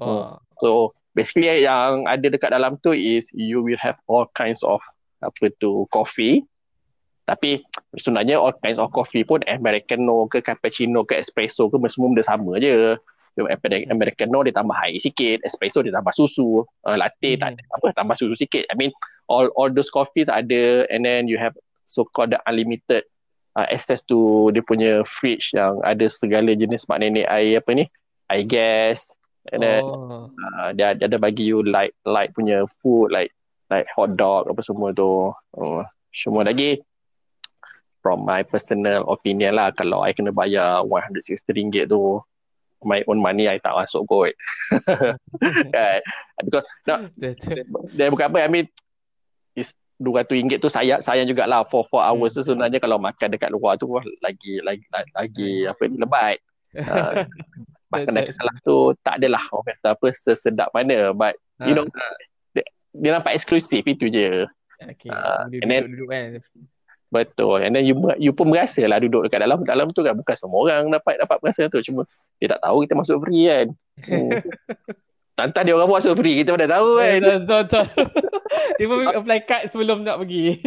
uh. 0.00 0.28
so 0.62 0.94
basically 1.12 1.50
yang 1.66 2.06
ada 2.08 2.32
dekat 2.32 2.54
dalam 2.54 2.78
tu 2.80 2.94
is 2.94 3.28
you 3.34 3.60
will 3.60 3.76
have 3.76 3.98
all 4.08 4.24
kinds 4.32 4.64
of 4.64 4.80
apa 5.20 5.52
tu 5.60 5.84
coffee 5.92 6.40
tapi 7.30 7.62
sebenarnya 7.94 8.42
all 8.42 8.50
kinds 8.58 8.82
of 8.82 8.90
coffee 8.90 9.22
pun 9.22 9.38
Americano 9.46 10.26
ke 10.26 10.42
cappuccino 10.42 11.06
ke 11.06 11.14
espresso 11.22 11.70
ke 11.70 11.78
semua 11.86 12.10
benda 12.10 12.26
sama 12.26 12.58
je. 12.58 12.98
Americano 13.38 14.42
dia 14.42 14.50
tambah 14.50 14.74
air 14.74 14.98
sikit, 14.98 15.40
espresso 15.46 15.86
dia 15.86 15.94
tambah 15.94 16.10
susu, 16.12 16.66
uh, 16.66 16.96
latte 16.98 17.38
mm. 17.38 17.40
tak 17.40 17.48
ada 17.54 17.62
apa 17.78 17.86
tambah 17.94 18.16
susu 18.18 18.34
sikit. 18.34 18.66
I 18.68 18.74
mean 18.74 18.90
all 19.30 19.46
all 19.54 19.70
those 19.70 19.88
coffees 19.88 20.26
ada 20.26 20.84
and 20.90 21.06
then 21.06 21.30
you 21.30 21.38
have 21.38 21.54
so 21.86 22.02
called 22.02 22.34
the 22.34 22.40
unlimited 22.50 23.06
uh, 23.54 23.70
access 23.70 24.02
to 24.10 24.50
dia 24.50 24.66
punya 24.66 25.06
fridge 25.06 25.54
yang 25.54 25.78
ada 25.86 26.10
segala 26.10 26.52
jenis 26.52 26.90
mak 26.90 27.00
nenek 27.00 27.30
air 27.30 27.62
apa 27.62 27.70
ni? 27.78 27.84
Air 28.28 28.44
gas 28.44 29.08
and 29.54 29.62
then 29.62 29.86
oh. 29.86 30.28
uh, 30.34 30.74
dia, 30.74 30.98
dia 30.98 31.06
ada 31.06 31.16
bagi 31.16 31.46
you 31.46 31.62
light 31.62 31.94
light 32.02 32.34
punya 32.34 32.66
food 32.82 33.14
like 33.14 33.30
like 33.70 33.86
hot 33.94 34.18
dog 34.18 34.50
apa 34.50 34.60
semua 34.66 34.90
tu. 34.90 35.30
Uh, 35.54 35.86
semua 36.10 36.42
lagi 36.42 36.82
from 38.00 38.24
my 38.24 38.44
personal 38.44 39.04
opinion 39.08 39.56
lah. 39.56 39.72
Kalau 39.72 40.04
I 40.04 40.12
kena 40.16 40.32
bayar 40.32 40.84
160 40.84 41.40
ringgit 41.52 41.92
tu 41.92 42.20
my 42.84 43.04
own 43.06 43.20
money 43.20 43.48
I 43.48 43.60
tak 43.60 43.76
masuk 43.76 44.08
kot. 44.08 44.32
Kan? 45.74 46.00
Because 46.44 46.66
no, 46.88 47.08
dia 47.92 48.08
bukan 48.08 48.32
apa 48.32 48.38
I 48.44 48.50
mean 48.50 48.66
is 49.56 49.76
200 50.00 50.32
ringgit 50.32 50.58
tu 50.64 50.72
sayang 50.72 51.04
sayang 51.04 51.28
jugalah 51.28 51.64
for 51.68 51.84
4 51.92 52.08
hours 52.12 52.32
tu 52.32 52.40
sebenarnya 52.40 52.80
kalau 52.80 52.96
makan 52.96 53.36
dekat 53.36 53.52
luar 53.52 53.76
tu 53.76 53.84
lagi 54.24 54.64
lagi 54.64 54.84
lagi 55.12 55.68
apa 55.68 55.82
ni 55.84 55.96
lebat 56.00 56.40
uh, 56.88 57.28
makan 57.92 58.16
dekat 58.16 58.34
salah 58.40 58.56
tu 58.64 58.96
tak 59.04 59.20
adalah 59.20 59.42
orang 59.52 59.76
kata 59.76 59.88
apa 59.92 60.06
sesedap 60.16 60.68
mana. 60.72 61.12
But 61.12 61.36
you 61.60 61.76
ha. 61.76 61.84
know 61.84 61.86
dia, 62.56 62.64
dia 62.96 63.10
nampak 63.12 63.36
eksklusif 63.36 63.84
itu 63.84 64.08
je. 64.08 64.48
Okay. 64.80 65.12
uh, 65.12 65.44
and 65.60 65.68
then 65.68 65.92
duduk, 65.92 66.08
duduk, 66.08 66.08
kan 66.08 66.40
Betul. 67.10 67.66
And 67.66 67.74
then 67.74 67.82
you 67.82 67.98
you 68.22 68.30
pun 68.30 68.54
merasa 68.54 68.86
lah 68.86 69.02
duduk 69.02 69.26
dekat 69.26 69.42
dalam 69.42 69.66
dalam 69.66 69.90
tu 69.90 70.06
kan 70.06 70.14
bukan 70.14 70.36
semua 70.38 70.58
orang 70.62 70.94
dapat 70.94 71.18
dapat 71.18 71.42
merasa 71.42 71.66
tu 71.66 71.82
cuma 71.82 72.06
dia 72.38 72.54
tak 72.54 72.62
tahu 72.62 72.86
kita 72.86 72.94
masuk 72.94 73.16
free 73.26 73.50
kan. 73.50 73.66
Hmm. 74.06 74.30
Tantan 75.40 75.62
dia 75.66 75.74
orang 75.74 75.88
buat 75.90 75.98
masuk 76.04 76.22
free 76.22 76.38
kita 76.38 76.54
pun 76.54 76.62
dah 76.62 76.70
tahu 76.70 76.88
kan. 77.02 77.18
Betul 77.18 77.40
betul. 77.66 77.86
dia 78.78 78.86
pun 78.86 78.98
apply 79.10 79.40
card 79.42 79.62
sebelum 79.74 80.06
nak 80.06 80.22
pergi. 80.22 80.62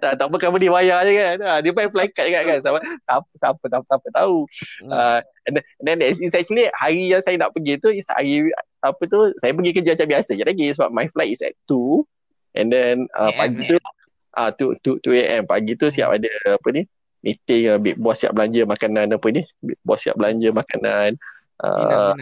tak 0.00 0.16
tak 0.16 0.26
bukan 0.32 0.48
dia 0.56 0.72
bayar 0.72 0.98
je 1.04 1.12
kan. 1.12 1.36
Ha, 1.44 1.52
dia 1.60 1.70
pun 1.76 1.82
apply 1.84 2.08
card 2.16 2.28
kan 2.32 2.42
kan. 2.48 2.58
Siapa 2.64 2.78
siapa 2.80 3.28
siapa, 3.36 3.64
siapa, 3.68 3.84
siapa 3.84 4.08
tahu. 4.16 4.36
Hmm. 4.80 4.90
Uh, 4.96 5.18
and, 5.44 5.52
then, 5.60 5.64
and 5.76 5.86
then 5.92 5.98
it's 6.00 6.32
actually 6.32 6.72
hari 6.72 7.12
yang 7.12 7.20
saya 7.20 7.36
nak 7.36 7.52
pergi 7.52 7.76
tu 7.76 7.92
is 7.92 8.08
hari 8.08 8.48
apa 8.80 9.02
tu 9.04 9.28
saya 9.44 9.52
pergi 9.52 9.70
kerja 9.76 9.92
macam 9.92 10.08
biasa 10.08 10.30
je 10.40 10.44
lagi 10.48 10.66
sebab 10.72 10.88
my 10.88 11.06
flight 11.12 11.30
is 11.30 11.44
at 11.44 11.54
2 11.70 12.02
and 12.58 12.74
then 12.74 13.06
uh, 13.14 13.30
yeah, 13.30 13.38
pagi 13.38 13.60
tu 13.68 13.76
ah 14.32 14.50
tu 14.52 14.76
tu 14.80 14.96
tu 15.04 15.12
AM 15.12 15.44
pagi 15.44 15.76
tu 15.76 15.92
siap 15.92 16.16
ada 16.16 16.32
apa 16.56 16.68
ni 16.72 16.82
meeting 17.22 17.70
uh, 17.70 17.78
big 17.78 17.96
boss 18.00 18.24
siap 18.24 18.32
belanja 18.34 18.64
makanan 18.64 19.14
apa 19.14 19.26
ni 19.30 19.42
big 19.62 19.78
boss 19.84 20.02
siap 20.02 20.16
belanja 20.18 20.50
makanan 20.50 21.16
uh, 21.62 22.16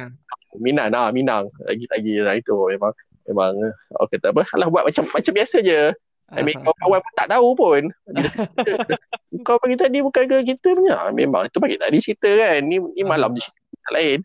Minang, 0.58 0.90
Minang. 0.90 0.90
Ah, 0.90 1.10
Minang. 1.14 1.44
lagi-lagi 1.62 2.14
lah 2.26 2.34
itu 2.34 2.50
memang 2.50 2.92
memang 3.30 3.52
oh, 3.94 4.06
kata 4.10 4.34
apa 4.34 4.42
alah 4.58 4.66
buat 4.66 4.82
macam 4.82 5.06
macam 5.06 5.32
biasa 5.32 5.62
je 5.62 5.94
I 6.30 6.46
mean, 6.46 6.62
kawan-kawan 6.62 7.02
pun 7.02 7.14
tak 7.18 7.26
tahu 7.34 7.48
pun. 7.58 7.82
Kau 9.46 9.58
bagi 9.58 9.74
tadi 9.74 9.98
bukan 9.98 10.30
ke 10.30 10.46
kita 10.46 10.78
punya. 10.78 11.10
Memang 11.10 11.50
itu 11.50 11.58
bagi 11.58 11.74
tadi 11.74 11.98
cerita 11.98 12.30
kan. 12.30 12.62
Ni, 12.70 12.78
ni 12.78 13.02
malam 13.02 13.34
je 13.34 13.42
cerita 13.42 13.88
lain. 13.90 14.18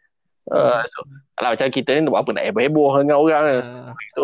Uh, 0.45 0.86
so, 0.86 1.01
alah 1.41 1.57
macam 1.57 1.65
kita 1.73 1.97
ni 1.97 2.05
buat 2.05 2.21
apa 2.21 2.29
nak 2.38 2.45
heboh-heboh 2.45 3.01
dengan 3.01 3.17
orang. 3.17 3.45
Uh. 3.65 3.93
So, 4.13 4.23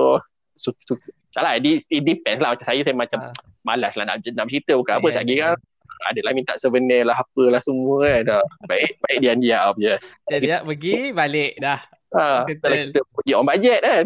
so, 0.62 0.70
so, 0.86 0.93
tak 1.32 1.41
lah 1.41 1.53
it, 1.55 1.63
it 1.88 2.03
depends 2.03 2.39
lah. 2.39 2.53
Macam 2.53 2.65
saya 2.65 2.82
saya 2.82 2.93
macam 2.93 3.19
Ah. 3.21 3.34
malas 3.61 3.93
lah 3.93 4.05
nak, 4.05 4.23
nak 4.25 4.47
cerita 4.47 4.73
bukan 4.73 4.93
apa 4.97 5.07
Ya, 5.07 5.13
sekali 5.13 5.36
ya. 5.36 5.43
kan 5.53 5.59
adalah 6.01 6.32
minta 6.34 6.57
souvenir 6.57 7.05
lah 7.05 7.13
apalah 7.15 7.61
semua 7.61 8.01
kan. 8.03 8.21
Dah. 8.25 8.43
baik 8.65 8.97
baik 8.99 9.17
diam-diam 9.21 9.73
je 9.77 9.93
Jadi 10.27 10.45
ya, 10.45 10.65
pergi 10.65 11.13
balik 11.13 11.53
dah. 11.57 11.79
ha, 12.11 12.43
kalau 12.43 12.75
kita 12.89 12.99
pergi 13.07 13.32
on 13.32 13.45
budget 13.45 13.79
kan. 13.79 14.05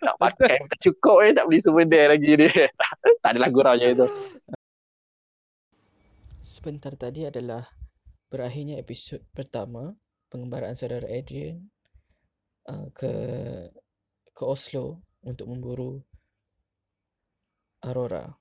Nak 0.00 0.16
pakai 0.18 0.58
tak 0.66 0.78
cukup 0.80 1.16
eh 1.22 1.30
tak 1.30 1.46
beli 1.46 1.60
souvenir 1.60 2.10
lagi 2.10 2.32
dia. 2.34 2.66
Tak 3.22 3.36
adalah 3.36 3.48
guraunya 3.48 3.92
itu. 3.92 4.06
Sebentar 6.40 6.92
tadi 6.94 7.24
adalah 7.24 7.64
berakhirnya 8.26 8.76
episod 8.76 9.20
pertama 9.30 9.94
pengembaraan 10.26 10.74
saudara 10.74 11.06
Adrian 11.06 11.68
uh, 12.66 12.88
ke 12.92 13.12
ke 14.30 14.42
Oslo 14.42 14.98
untuk 15.20 15.46
memburu 15.46 16.00
Aurora. 17.82 18.39